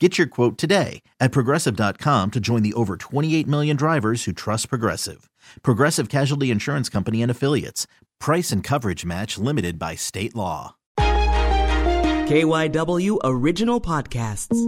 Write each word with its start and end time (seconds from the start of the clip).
Get 0.00 0.18
your 0.18 0.26
quote 0.26 0.58
today 0.58 1.02
at 1.20 1.30
progressive.com 1.30 2.32
to 2.32 2.40
join 2.40 2.64
the 2.64 2.74
over 2.74 2.96
28 2.96 3.46
million 3.46 3.76
drivers 3.76 4.24
who 4.24 4.32
trust 4.32 4.68
Progressive. 4.68 5.30
Progressive 5.62 6.08
Casualty 6.08 6.50
Insurance 6.50 6.88
Company 6.88 7.22
and 7.22 7.30
Affiliates. 7.30 7.86
Price 8.18 8.50
and 8.50 8.64
coverage 8.64 9.04
match 9.04 9.38
limited 9.38 9.78
by 9.78 9.94
state 9.94 10.34
law. 10.34 10.74
KYW 10.98 13.18
Original 13.22 13.80
Podcasts. 13.80 14.58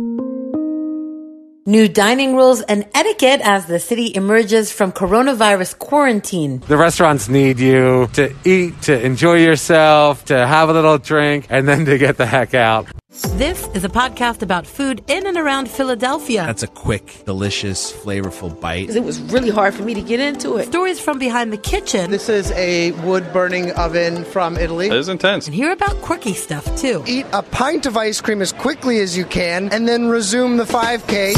New 1.68 1.88
dining 1.88 2.36
rules 2.36 2.62
and 2.62 2.86
etiquette 2.94 3.40
as 3.42 3.66
the 3.66 3.80
city 3.80 4.14
emerges 4.14 4.70
from 4.70 4.92
coronavirus 4.92 5.76
quarantine. 5.80 6.60
The 6.68 6.76
restaurants 6.76 7.28
need 7.28 7.58
you 7.58 8.06
to 8.12 8.32
eat, 8.44 8.80
to 8.82 9.04
enjoy 9.04 9.38
yourself, 9.38 10.26
to 10.26 10.46
have 10.46 10.68
a 10.68 10.72
little 10.72 10.98
drink, 10.98 11.48
and 11.50 11.66
then 11.66 11.84
to 11.86 11.98
get 11.98 12.18
the 12.18 12.26
heck 12.26 12.54
out. 12.54 12.86
This 13.10 13.68
is 13.68 13.84
a 13.84 13.88
podcast 13.88 14.42
about 14.42 14.66
food 14.66 15.04
in 15.08 15.26
and 15.28 15.36
around 15.36 15.70
Philadelphia. 15.70 16.44
That's 16.44 16.64
a 16.64 16.66
quick, 16.66 17.22
delicious, 17.24 17.92
flavorful 17.92 18.60
bite. 18.60 18.90
It 18.90 19.04
was 19.04 19.20
really 19.20 19.50
hard 19.50 19.74
for 19.74 19.84
me 19.84 19.94
to 19.94 20.02
get 20.02 20.18
into 20.18 20.56
it. 20.56 20.66
Stories 20.66 20.98
from 20.98 21.18
behind 21.20 21.52
the 21.52 21.56
kitchen. 21.56 22.10
This 22.10 22.28
is 22.28 22.50
a 22.52 22.90
wood 23.06 23.32
burning 23.32 23.70
oven 23.72 24.24
from 24.24 24.56
Italy. 24.56 24.86
It 24.88 24.92
is 24.94 25.08
intense. 25.08 25.46
And 25.46 25.54
hear 25.54 25.70
about 25.70 25.94
quirky 26.02 26.34
stuff 26.34 26.64
too. 26.76 27.04
Eat 27.06 27.26
a 27.32 27.42
pint 27.42 27.86
of 27.86 27.96
ice 27.96 28.20
cream 28.20 28.42
as 28.42 28.52
quickly 28.52 28.98
as 29.00 29.16
you 29.16 29.24
can 29.24 29.72
and 29.72 29.86
then 29.86 30.08
resume 30.08 30.56
the 30.56 30.64
5K. 30.64 31.34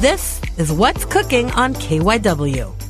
This 0.00 0.40
is 0.56 0.72
What's 0.72 1.04
Cooking 1.04 1.50
on 1.50 1.74
KYW. 1.74 2.85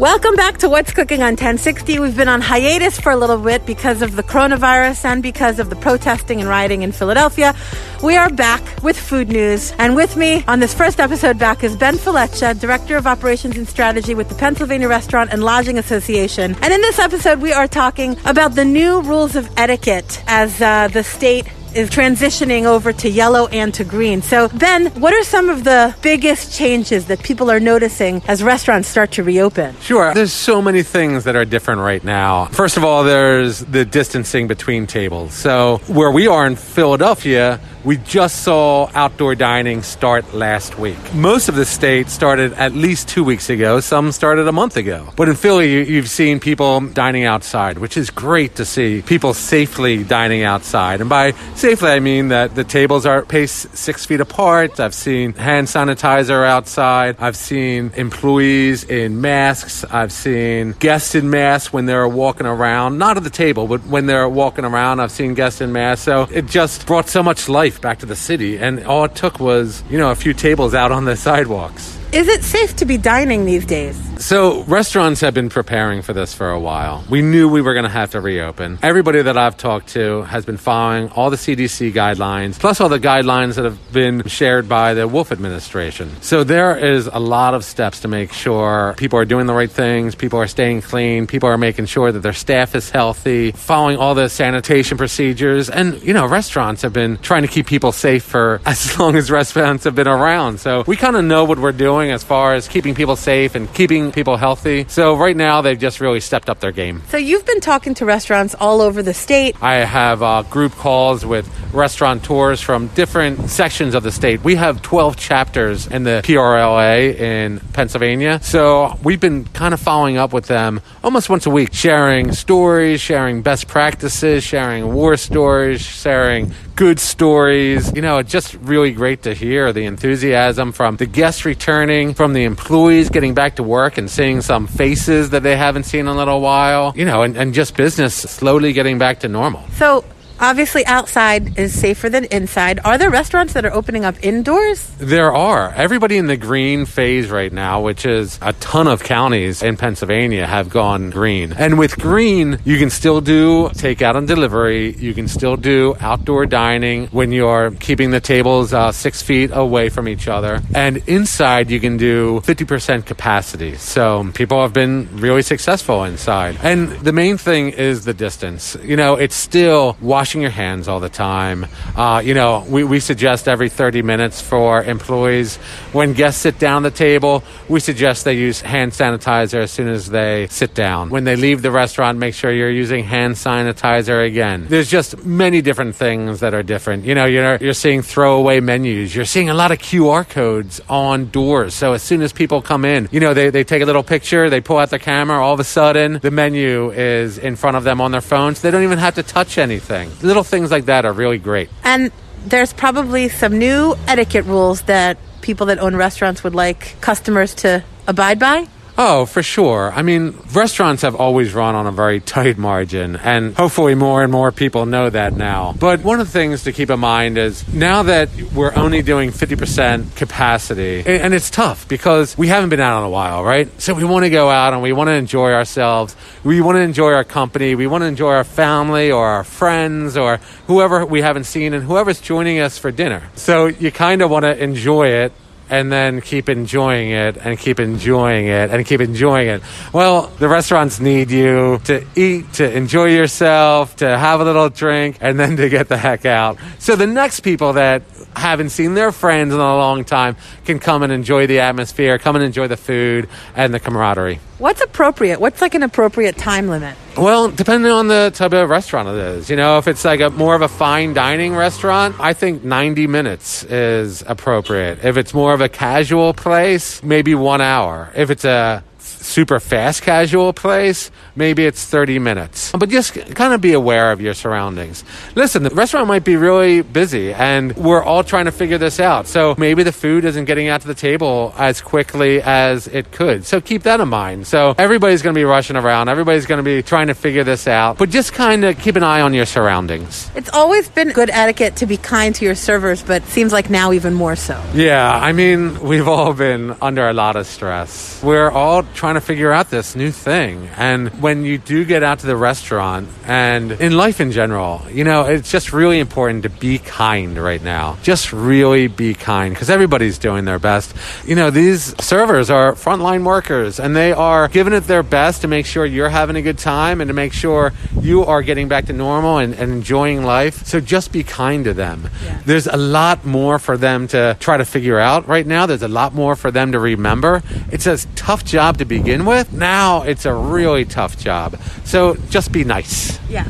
Welcome 0.00 0.34
back 0.34 0.56
to 0.60 0.68
What's 0.70 0.94
Cooking 0.94 1.20
on 1.20 1.32
1060. 1.32 1.98
We've 1.98 2.16
been 2.16 2.26
on 2.26 2.40
hiatus 2.40 2.98
for 2.98 3.12
a 3.12 3.16
little 3.16 3.36
bit 3.36 3.66
because 3.66 4.00
of 4.00 4.16
the 4.16 4.22
coronavirus 4.22 5.04
and 5.04 5.22
because 5.22 5.58
of 5.58 5.68
the 5.68 5.76
protesting 5.76 6.40
and 6.40 6.48
rioting 6.48 6.80
in 6.80 6.90
Philadelphia. 6.90 7.54
We 8.02 8.16
are 8.16 8.30
back 8.30 8.62
with 8.82 8.98
food 8.98 9.28
news. 9.28 9.72
And 9.72 9.94
with 9.94 10.16
me 10.16 10.42
on 10.48 10.58
this 10.58 10.72
first 10.72 11.00
episode 11.00 11.38
back 11.38 11.62
is 11.62 11.76
Ben 11.76 11.96
Fileccia, 11.96 12.58
Director 12.58 12.96
of 12.96 13.06
Operations 13.06 13.58
and 13.58 13.68
Strategy 13.68 14.14
with 14.14 14.30
the 14.30 14.34
Pennsylvania 14.36 14.88
Restaurant 14.88 15.34
and 15.34 15.44
Lodging 15.44 15.76
Association. 15.76 16.56
And 16.62 16.72
in 16.72 16.80
this 16.80 16.98
episode, 16.98 17.42
we 17.42 17.52
are 17.52 17.68
talking 17.68 18.16
about 18.24 18.54
the 18.54 18.64
new 18.64 19.02
rules 19.02 19.36
of 19.36 19.50
etiquette 19.58 20.24
as 20.26 20.62
uh, 20.62 20.88
the 20.88 21.04
state 21.04 21.46
is 21.74 21.90
transitioning 21.90 22.64
over 22.64 22.92
to 22.92 23.08
yellow 23.08 23.46
and 23.48 23.72
to 23.74 23.84
green. 23.84 24.22
So, 24.22 24.48
Ben, 24.48 24.86
what 25.00 25.14
are 25.14 25.22
some 25.22 25.48
of 25.48 25.64
the 25.64 25.94
biggest 26.02 26.56
changes 26.56 27.06
that 27.06 27.22
people 27.22 27.50
are 27.50 27.60
noticing 27.60 28.22
as 28.26 28.42
restaurants 28.42 28.88
start 28.88 29.12
to 29.12 29.22
reopen? 29.22 29.76
Sure. 29.80 30.12
There's 30.14 30.32
so 30.32 30.60
many 30.60 30.82
things 30.82 31.24
that 31.24 31.36
are 31.36 31.44
different 31.44 31.80
right 31.80 32.02
now. 32.02 32.46
First 32.46 32.76
of 32.76 32.84
all, 32.84 33.04
there's 33.04 33.60
the 33.60 33.84
distancing 33.84 34.48
between 34.48 34.86
tables. 34.86 35.34
So, 35.34 35.80
where 35.86 36.10
we 36.10 36.26
are 36.26 36.46
in 36.46 36.56
Philadelphia, 36.56 37.60
we 37.84 37.96
just 37.98 38.42
saw 38.42 38.90
outdoor 38.94 39.34
dining 39.34 39.82
start 39.82 40.34
last 40.34 40.78
week. 40.78 40.98
Most 41.14 41.48
of 41.48 41.54
the 41.54 41.64
state 41.64 42.08
started 42.08 42.52
at 42.54 42.72
least 42.72 43.08
two 43.08 43.24
weeks 43.24 43.48
ago. 43.48 43.80
Some 43.80 44.12
started 44.12 44.46
a 44.46 44.52
month 44.52 44.76
ago. 44.76 45.08
But 45.16 45.28
in 45.28 45.36
Philly, 45.36 45.88
you, 45.88 45.96
have 45.96 46.10
seen 46.10 46.40
people 46.40 46.80
dining 46.80 47.24
outside, 47.24 47.78
which 47.78 47.96
is 47.96 48.10
great 48.10 48.56
to 48.56 48.64
see 48.64 49.02
people 49.02 49.32
safely 49.34 50.04
dining 50.04 50.42
outside. 50.42 51.00
And 51.00 51.08
by 51.08 51.32
safely, 51.54 51.90
I 51.90 52.00
mean 52.00 52.28
that 52.28 52.54
the 52.54 52.64
tables 52.64 53.06
are 53.06 53.22
paced 53.22 53.76
six 53.76 54.04
feet 54.04 54.20
apart. 54.20 54.78
I've 54.78 54.94
seen 54.94 55.32
hand 55.32 55.66
sanitizer 55.68 56.46
outside. 56.46 57.16
I've 57.18 57.36
seen 57.36 57.92
employees 57.96 58.84
in 58.84 59.20
masks. 59.20 59.84
I've 59.84 60.12
seen 60.12 60.72
guests 60.72 61.14
in 61.14 61.30
masks 61.30 61.72
when 61.72 61.86
they're 61.86 62.08
walking 62.08 62.46
around, 62.46 62.98
not 62.98 63.16
at 63.16 63.24
the 63.24 63.30
table, 63.30 63.66
but 63.66 63.84
when 63.86 64.06
they're 64.06 64.28
walking 64.28 64.64
around. 64.64 65.00
I've 65.00 65.12
seen 65.12 65.34
guests 65.34 65.60
in 65.60 65.72
masks. 65.72 66.04
So 66.04 66.28
it 66.30 66.46
just 66.46 66.86
brought 66.86 67.08
so 67.08 67.22
much 67.22 67.48
life 67.48 67.69
back 67.78 67.98
to 68.00 68.06
the 68.06 68.16
city. 68.16 68.58
And 68.58 68.84
all 68.84 69.04
it 69.04 69.14
took 69.14 69.38
was, 69.38 69.84
you 69.90 69.98
know, 69.98 70.10
a 70.10 70.14
few 70.14 70.32
tables 70.32 70.74
out 70.74 70.90
on 70.90 71.04
the 71.04 71.16
sidewalks. 71.16 71.98
Is 72.12 72.26
it 72.28 72.42
safe 72.42 72.74
to 72.76 72.84
be 72.84 72.96
dining 72.96 73.44
these 73.44 73.64
days? 73.64 74.09
So, 74.20 74.64
restaurants 74.64 75.22
have 75.22 75.32
been 75.32 75.48
preparing 75.48 76.02
for 76.02 76.12
this 76.12 76.34
for 76.34 76.50
a 76.50 76.60
while. 76.60 77.02
We 77.08 77.22
knew 77.22 77.48
we 77.48 77.62
were 77.62 77.72
going 77.72 77.84
to 77.84 77.90
have 77.90 78.10
to 78.10 78.20
reopen. 78.20 78.78
Everybody 78.82 79.22
that 79.22 79.38
I've 79.38 79.56
talked 79.56 79.88
to 79.94 80.24
has 80.24 80.44
been 80.44 80.58
following 80.58 81.08
all 81.08 81.30
the 81.30 81.38
CDC 81.38 81.92
guidelines, 81.92 82.58
plus 82.58 82.82
all 82.82 82.90
the 82.90 83.00
guidelines 83.00 83.54
that 83.54 83.64
have 83.64 83.92
been 83.94 84.28
shared 84.28 84.68
by 84.68 84.92
the 84.92 85.08
Wolf 85.08 85.32
administration. 85.32 86.20
So, 86.20 86.44
there 86.44 86.76
is 86.76 87.06
a 87.06 87.18
lot 87.18 87.54
of 87.54 87.64
steps 87.64 88.00
to 88.00 88.08
make 88.08 88.34
sure 88.34 88.94
people 88.98 89.18
are 89.18 89.24
doing 89.24 89.46
the 89.46 89.54
right 89.54 89.70
things, 89.70 90.14
people 90.14 90.38
are 90.38 90.46
staying 90.46 90.82
clean, 90.82 91.26
people 91.26 91.48
are 91.48 91.58
making 91.58 91.86
sure 91.86 92.12
that 92.12 92.20
their 92.20 92.34
staff 92.34 92.74
is 92.74 92.90
healthy, 92.90 93.52
following 93.52 93.96
all 93.96 94.14
the 94.14 94.28
sanitation 94.28 94.98
procedures. 94.98 95.70
And, 95.70 96.00
you 96.02 96.12
know, 96.12 96.26
restaurants 96.26 96.82
have 96.82 96.92
been 96.92 97.16
trying 97.16 97.42
to 97.42 97.48
keep 97.48 97.66
people 97.66 97.90
safe 97.90 98.24
for 98.24 98.60
as 98.66 98.98
long 98.98 99.16
as 99.16 99.30
restaurants 99.30 99.84
have 99.84 99.94
been 99.94 100.08
around. 100.08 100.60
So, 100.60 100.84
we 100.86 100.96
kind 100.96 101.16
of 101.16 101.24
know 101.24 101.44
what 101.44 101.58
we're 101.58 101.72
doing 101.72 102.10
as 102.10 102.22
far 102.22 102.52
as 102.52 102.68
keeping 102.68 102.94
people 102.94 103.16
safe 103.16 103.54
and 103.54 103.72
keeping 103.72 104.09
people 104.12 104.36
healthy. 104.36 104.86
So 104.88 105.16
right 105.16 105.36
now 105.36 105.62
they've 105.62 105.78
just 105.78 106.00
really 106.00 106.20
stepped 106.20 106.48
up 106.48 106.60
their 106.60 106.72
game. 106.72 107.02
So 107.08 107.16
you've 107.16 107.46
been 107.46 107.60
talking 107.60 107.94
to 107.94 108.04
restaurants 108.04 108.54
all 108.54 108.80
over 108.80 109.02
the 109.02 109.14
state. 109.14 109.56
I 109.62 109.76
have 109.76 110.22
uh, 110.22 110.42
group 110.42 110.72
calls 110.72 111.24
with 111.24 111.48
restaurateurs 111.72 112.60
from 112.60 112.88
different 112.88 113.50
sections 113.50 113.94
of 113.94 114.02
the 114.02 114.12
state. 114.12 114.42
We 114.42 114.56
have 114.56 114.82
12 114.82 115.16
chapters 115.16 115.86
in 115.86 116.04
the 116.04 116.22
PRLA 116.24 117.14
in 117.14 117.60
Pennsylvania. 117.72 118.40
So 118.42 118.98
we've 119.02 119.20
been 119.20 119.44
kind 119.46 119.74
of 119.74 119.80
following 119.80 120.16
up 120.16 120.32
with 120.32 120.46
them 120.46 120.80
almost 121.02 121.30
once 121.30 121.46
a 121.46 121.50
week, 121.50 121.72
sharing 121.72 122.32
stories, 122.32 123.00
sharing 123.00 123.42
best 123.42 123.68
practices, 123.68 124.44
sharing 124.44 124.92
war 124.92 125.16
stories, 125.16 125.80
sharing 125.80 126.52
good 126.80 126.98
stories. 126.98 127.92
You 127.94 128.00
know, 128.00 128.16
it's 128.16 128.32
just 128.32 128.54
really 128.54 128.92
great 128.92 129.24
to 129.24 129.34
hear 129.34 129.70
the 129.70 129.84
enthusiasm 129.84 130.72
from 130.72 130.96
the 130.96 131.04
guests 131.04 131.44
returning, 131.44 132.14
from 132.14 132.32
the 132.32 132.44
employees 132.44 133.10
getting 133.10 133.34
back 133.34 133.56
to 133.56 133.62
work 133.62 133.98
and 133.98 134.10
seeing 134.10 134.40
some 134.40 134.66
faces 134.66 135.28
that 135.28 135.42
they 135.42 135.58
haven't 135.58 135.82
seen 135.82 136.00
in 136.00 136.06
a 136.06 136.14
little 136.14 136.40
while, 136.40 136.94
you 136.96 137.04
know, 137.04 137.20
and, 137.20 137.36
and 137.36 137.52
just 137.52 137.76
business 137.76 138.14
slowly 138.14 138.72
getting 138.72 138.96
back 138.96 139.20
to 139.20 139.28
normal. 139.28 139.62
So, 139.74 140.06
Obviously, 140.40 140.86
outside 140.86 141.58
is 141.58 141.78
safer 141.78 142.08
than 142.08 142.24
inside. 142.24 142.80
Are 142.82 142.96
there 142.96 143.10
restaurants 143.10 143.52
that 143.52 143.66
are 143.66 143.72
opening 143.74 144.06
up 144.06 144.16
indoors? 144.22 144.90
There 144.96 145.34
are. 145.34 145.70
Everybody 145.74 146.16
in 146.16 146.28
the 146.28 146.38
green 146.38 146.86
phase 146.86 147.30
right 147.30 147.52
now, 147.52 147.82
which 147.82 148.06
is 148.06 148.38
a 148.40 148.54
ton 148.54 148.88
of 148.88 149.02
counties 149.02 149.62
in 149.62 149.76
Pennsylvania, 149.76 150.46
have 150.46 150.70
gone 150.70 151.10
green. 151.10 151.52
And 151.52 151.78
with 151.78 151.98
green, 151.98 152.58
you 152.64 152.78
can 152.78 152.88
still 152.88 153.20
do 153.20 153.68
takeout 153.74 154.16
and 154.16 154.26
delivery. 154.26 154.96
You 154.96 155.12
can 155.12 155.28
still 155.28 155.58
do 155.58 155.94
outdoor 156.00 156.46
dining 156.46 157.08
when 157.08 157.32
you're 157.32 157.72
keeping 157.72 158.10
the 158.10 158.20
tables 158.20 158.72
uh, 158.72 158.92
six 158.92 159.20
feet 159.20 159.50
away 159.52 159.90
from 159.90 160.08
each 160.08 160.26
other. 160.26 160.62
And 160.74 160.96
inside, 161.06 161.70
you 161.70 161.80
can 161.80 161.98
do 161.98 162.40
50% 162.46 163.04
capacity. 163.04 163.76
So 163.76 164.30
people 164.32 164.62
have 164.62 164.72
been 164.72 165.06
really 165.12 165.42
successful 165.42 166.04
inside. 166.04 166.56
And 166.62 166.88
the 167.00 167.12
main 167.12 167.36
thing 167.36 167.68
is 167.68 168.06
the 168.06 168.14
distance. 168.14 168.74
You 168.82 168.96
know, 168.96 169.16
it's 169.16 169.36
still 169.36 169.98
wash 170.00 170.29
washing 170.30 170.42
your 170.42 170.50
hands 170.52 170.86
all 170.86 171.00
the 171.00 171.08
time. 171.08 171.66
Uh, 171.96 172.22
you 172.24 172.34
know, 172.34 172.64
we, 172.68 172.84
we 172.84 173.00
suggest 173.00 173.48
every 173.48 173.68
30 173.68 174.02
minutes 174.02 174.40
for 174.40 174.84
employees. 174.84 175.56
When 175.92 176.12
guests 176.12 176.40
sit 176.40 176.56
down 176.56 176.84
the 176.84 176.92
table, 176.92 177.42
we 177.68 177.80
suggest 177.80 178.24
they 178.24 178.34
use 178.34 178.60
hand 178.60 178.92
sanitizer 178.92 179.60
as 179.60 179.72
soon 179.72 179.88
as 179.88 180.08
they 180.08 180.46
sit 180.46 180.72
down. 180.72 181.10
When 181.10 181.24
they 181.24 181.34
leave 181.34 181.62
the 181.62 181.72
restaurant, 181.72 182.18
make 182.18 182.34
sure 182.34 182.52
you're 182.52 182.70
using 182.70 183.02
hand 183.02 183.34
sanitizer 183.34 184.24
again. 184.24 184.66
There's 184.68 184.88
just 184.88 185.24
many 185.24 185.62
different 185.62 185.96
things 185.96 186.38
that 186.38 186.54
are 186.54 186.62
different. 186.62 187.06
You 187.06 187.16
know, 187.16 187.24
you're, 187.24 187.56
you're 187.56 187.74
seeing 187.74 188.00
throwaway 188.00 188.60
menus. 188.60 189.12
You're 189.12 189.24
seeing 189.24 189.50
a 189.50 189.54
lot 189.54 189.72
of 189.72 189.78
QR 189.78 190.28
codes 190.28 190.80
on 190.88 191.30
doors. 191.30 191.74
So 191.74 191.92
as 191.92 192.04
soon 192.04 192.22
as 192.22 192.32
people 192.32 192.62
come 192.62 192.84
in, 192.84 193.08
you 193.10 193.18
know, 193.18 193.34
they, 193.34 193.50
they 193.50 193.64
take 193.64 193.82
a 193.82 193.86
little 193.86 194.04
picture, 194.04 194.48
they 194.48 194.60
pull 194.60 194.78
out 194.78 194.90
the 194.90 195.00
camera, 195.00 195.44
all 195.44 195.54
of 195.54 195.58
a 195.58 195.64
sudden 195.64 196.20
the 196.22 196.30
menu 196.30 196.92
is 196.92 197.36
in 197.36 197.56
front 197.56 197.76
of 197.76 197.82
them 197.82 198.00
on 198.00 198.12
their 198.12 198.20
phones. 198.20 198.60
They 198.60 198.70
don't 198.70 198.84
even 198.84 198.98
have 198.98 199.16
to 199.16 199.24
touch 199.24 199.58
anything. 199.58 200.08
Little 200.22 200.44
things 200.44 200.70
like 200.70 200.86
that 200.86 201.04
are 201.04 201.12
really 201.12 201.38
great. 201.38 201.70
And 201.84 202.12
there's 202.46 202.72
probably 202.72 203.28
some 203.28 203.58
new 203.58 203.96
etiquette 204.06 204.44
rules 204.44 204.82
that 204.82 205.18
people 205.40 205.66
that 205.66 205.78
own 205.78 205.96
restaurants 205.96 206.44
would 206.44 206.54
like 206.54 207.00
customers 207.00 207.54
to 207.56 207.82
abide 208.06 208.38
by. 208.38 208.68
Oh, 209.02 209.24
for 209.24 209.42
sure. 209.42 209.90
I 209.90 210.02
mean, 210.02 210.36
restaurants 210.52 211.00
have 211.04 211.14
always 211.14 211.54
run 211.54 211.74
on 211.74 211.86
a 211.86 211.90
very 211.90 212.20
tight 212.20 212.58
margin, 212.58 213.16
and 213.16 213.56
hopefully 213.56 213.94
more 213.94 214.22
and 214.22 214.30
more 214.30 214.52
people 214.52 214.84
know 214.84 215.08
that 215.08 215.32
now. 215.32 215.72
But 215.72 216.04
one 216.04 216.20
of 216.20 216.26
the 216.26 216.32
things 216.32 216.64
to 216.64 216.72
keep 216.72 216.90
in 216.90 217.00
mind 217.00 217.38
is 217.38 217.66
now 217.72 218.02
that 218.02 218.28
we're 218.54 218.74
only 218.76 219.00
doing 219.00 219.30
50% 219.30 220.16
capacity, 220.16 221.02
and 221.06 221.32
it's 221.32 221.48
tough 221.48 221.88
because 221.88 222.36
we 222.36 222.48
haven't 222.48 222.68
been 222.68 222.80
out 222.80 222.98
in 222.98 223.06
a 223.06 223.08
while, 223.08 223.42
right? 223.42 223.68
So 223.80 223.94
we 223.94 224.04
want 224.04 224.26
to 224.26 224.30
go 224.30 224.50
out 224.50 224.74
and 224.74 224.82
we 224.82 224.92
want 224.92 225.08
to 225.08 225.14
enjoy 225.14 225.52
ourselves. 225.52 226.14
We 226.44 226.60
want 226.60 226.76
to 226.76 226.82
enjoy 226.82 227.14
our 227.14 227.24
company. 227.24 227.74
We 227.74 227.86
want 227.86 228.02
to 228.02 228.06
enjoy 228.06 228.32
our 228.32 228.44
family 228.44 229.10
or 229.10 229.26
our 229.26 229.44
friends 229.44 230.18
or 230.18 230.40
whoever 230.66 231.06
we 231.06 231.22
haven't 231.22 231.44
seen 231.44 231.72
and 231.72 231.82
whoever's 231.84 232.20
joining 232.20 232.58
us 232.58 232.76
for 232.76 232.90
dinner. 232.90 233.30
So 233.34 233.64
you 233.64 233.90
kind 233.90 234.20
of 234.20 234.30
want 234.30 234.44
to 234.44 234.62
enjoy 234.62 235.06
it 235.08 235.32
and 235.70 235.90
then 235.90 236.20
keep 236.20 236.48
enjoying 236.48 237.10
it 237.10 237.36
and 237.36 237.58
keep 237.58 237.80
enjoying 237.80 238.48
it 238.48 238.70
and 238.70 238.84
keep 238.84 239.00
enjoying 239.00 239.48
it. 239.48 239.62
Well, 239.92 240.26
the 240.38 240.48
restaurants 240.48 241.00
need 241.00 241.30
you 241.30 241.80
to 241.84 242.04
eat, 242.16 242.52
to 242.54 242.70
enjoy 242.70 243.14
yourself, 243.14 243.96
to 243.96 244.18
have 244.18 244.40
a 244.40 244.44
little 244.44 244.68
drink, 244.68 245.18
and 245.20 245.38
then 245.38 245.56
to 245.56 245.68
get 245.68 245.88
the 245.88 245.96
heck 245.96 246.26
out. 246.26 246.58
So 246.78 246.96
the 246.96 247.06
next 247.06 247.40
people 247.40 247.74
that 247.74 248.02
haven't 248.34 248.70
seen 248.70 248.94
their 248.94 249.12
friends 249.12 249.54
in 249.54 249.60
a 249.60 249.76
long 249.76 250.04
time 250.04 250.36
can 250.64 250.78
come 250.80 251.02
and 251.02 251.12
enjoy 251.12 251.46
the 251.46 251.60
atmosphere, 251.60 252.18
come 252.18 252.36
and 252.36 252.44
enjoy 252.44 252.66
the 252.66 252.76
food 252.76 253.28
and 253.54 253.72
the 253.72 253.80
camaraderie. 253.80 254.40
What's 254.60 254.82
appropriate? 254.82 255.40
What's 255.40 255.62
like 255.62 255.74
an 255.74 255.82
appropriate 255.82 256.36
time 256.36 256.68
limit? 256.68 256.94
Well, 257.16 257.50
depending 257.50 257.90
on 257.90 258.08
the 258.08 258.30
type 258.34 258.52
of 258.52 258.68
restaurant 258.68 259.08
it 259.08 259.14
is. 259.14 259.48
You 259.48 259.56
know, 259.56 259.78
if 259.78 259.88
it's 259.88 260.04
like 260.04 260.20
a 260.20 260.28
more 260.28 260.54
of 260.54 260.60
a 260.60 260.68
fine 260.68 261.14
dining 261.14 261.56
restaurant, 261.56 262.16
I 262.20 262.34
think 262.34 262.62
90 262.62 263.06
minutes 263.06 263.64
is 263.64 264.22
appropriate. 264.26 265.02
If 265.02 265.16
it's 265.16 265.32
more 265.32 265.54
of 265.54 265.62
a 265.62 265.70
casual 265.70 266.34
place, 266.34 267.02
maybe 267.02 267.34
one 267.34 267.62
hour. 267.62 268.12
If 268.14 268.28
it's 268.28 268.44
a 268.44 268.84
super 269.20 269.60
fast 269.60 270.02
casual 270.02 270.52
place, 270.52 271.10
maybe 271.36 271.64
it's 271.64 271.84
30 271.84 272.18
minutes. 272.18 272.72
But 272.72 272.88
just 272.88 273.14
kind 273.34 273.54
of 273.54 273.60
be 273.60 273.72
aware 273.72 274.12
of 274.12 274.20
your 274.20 274.34
surroundings. 274.34 275.04
Listen, 275.34 275.62
the 275.62 275.70
restaurant 275.70 276.08
might 276.08 276.24
be 276.24 276.36
really 276.36 276.82
busy 276.82 277.32
and 277.32 277.76
we're 277.76 278.02
all 278.02 278.24
trying 278.24 278.46
to 278.46 278.52
figure 278.52 278.78
this 278.78 279.00
out. 279.00 279.26
So 279.26 279.54
maybe 279.58 279.82
the 279.82 279.92
food 279.92 280.24
isn't 280.24 280.44
getting 280.44 280.68
out 280.68 280.82
to 280.82 280.88
the 280.88 280.94
table 280.94 281.54
as 281.56 281.80
quickly 281.80 282.42
as 282.42 282.86
it 282.88 283.12
could. 283.12 283.46
So 283.46 283.60
keep 283.60 283.82
that 283.84 284.00
in 284.00 284.08
mind. 284.08 284.46
So 284.46 284.74
everybody's 284.78 285.22
going 285.22 285.34
to 285.34 285.38
be 285.38 285.44
rushing 285.44 285.76
around. 285.76 286.08
Everybody's 286.08 286.46
going 286.46 286.58
to 286.58 286.64
be 286.64 286.82
trying 286.82 287.08
to 287.08 287.14
figure 287.14 287.44
this 287.44 287.66
out. 287.68 287.98
But 287.98 288.10
just 288.10 288.32
kind 288.32 288.64
of 288.64 288.78
keep 288.78 288.96
an 288.96 289.02
eye 289.02 289.20
on 289.20 289.34
your 289.34 289.46
surroundings. 289.46 290.30
It's 290.34 290.50
always 290.50 290.88
been 290.88 291.10
good 291.10 291.30
etiquette 291.30 291.76
to 291.76 291.86
be 291.86 291.96
kind 291.96 292.34
to 292.34 292.44
your 292.44 292.54
servers, 292.54 293.02
but 293.02 293.24
seems 293.24 293.52
like 293.52 293.70
now 293.70 293.92
even 293.92 294.14
more 294.14 294.36
so. 294.36 294.62
Yeah, 294.74 295.10
I 295.10 295.32
mean, 295.32 295.80
we've 295.80 296.08
all 296.08 296.32
been 296.32 296.76
under 296.80 297.08
a 297.08 297.12
lot 297.12 297.36
of 297.36 297.46
stress. 297.46 298.22
We're 298.22 298.50
all 298.50 298.82
trying 298.94 299.09
to 299.16 299.20
figure 299.20 299.52
out 299.52 299.70
this 299.70 299.94
new 299.96 300.10
thing. 300.10 300.68
And 300.76 301.08
when 301.22 301.44
you 301.44 301.58
do 301.58 301.84
get 301.84 302.02
out 302.02 302.20
to 302.20 302.26
the 302.26 302.36
restaurant 302.36 303.08
and 303.24 303.72
in 303.72 303.96
life 303.96 304.20
in 304.20 304.32
general, 304.32 304.82
you 304.90 305.04
know, 305.04 305.24
it's 305.24 305.50
just 305.50 305.72
really 305.72 305.98
important 305.98 306.42
to 306.44 306.50
be 306.50 306.78
kind 306.78 307.38
right 307.38 307.62
now. 307.62 307.96
Just 308.02 308.32
really 308.32 308.88
be 308.88 309.14
kind 309.14 309.54
because 309.54 309.70
everybody's 309.70 310.18
doing 310.18 310.44
their 310.44 310.58
best. 310.58 310.94
You 311.26 311.34
know, 311.34 311.50
these 311.50 311.94
servers 312.02 312.50
are 312.50 312.72
frontline 312.72 313.24
workers 313.24 313.80
and 313.80 313.94
they 313.94 314.12
are 314.12 314.48
giving 314.48 314.72
it 314.72 314.84
their 314.84 315.02
best 315.02 315.42
to 315.42 315.48
make 315.48 315.66
sure 315.66 315.84
you're 315.84 316.08
having 316.08 316.36
a 316.36 316.42
good 316.42 316.58
time 316.58 317.00
and 317.00 317.08
to 317.08 317.14
make 317.14 317.32
sure 317.32 317.72
you 318.00 318.24
are 318.24 318.42
getting 318.42 318.68
back 318.68 318.86
to 318.86 318.92
normal 318.92 319.38
and, 319.38 319.54
and 319.54 319.72
enjoying 319.72 320.24
life. 320.24 320.64
So 320.66 320.80
just 320.80 321.12
be 321.12 321.22
kind 321.22 321.64
to 321.64 321.74
them. 321.74 322.08
Yeah. 322.24 322.42
There's 322.44 322.66
a 322.66 322.76
lot 322.76 323.24
more 323.24 323.58
for 323.58 323.76
them 323.76 324.08
to 324.08 324.36
try 324.40 324.56
to 324.56 324.64
figure 324.64 324.98
out 324.98 325.28
right 325.28 325.46
now. 325.46 325.66
There's 325.66 325.82
a 325.82 325.88
lot 325.88 326.14
more 326.14 326.36
for 326.36 326.50
them 326.50 326.72
to 326.72 326.78
remember. 326.78 327.42
It's 327.70 327.86
a 327.86 327.98
tough 328.16 328.44
job 328.44 328.78
to 328.78 328.84
begin 329.00 329.24
with. 329.24 329.52
Now 329.52 330.02
it's 330.02 330.26
a 330.26 330.34
really 330.34 330.84
tough 330.84 331.18
job. 331.18 331.58
So 331.84 332.14
just 332.28 332.52
be 332.52 332.64
nice. 332.64 333.18
Yeah. 333.28 333.48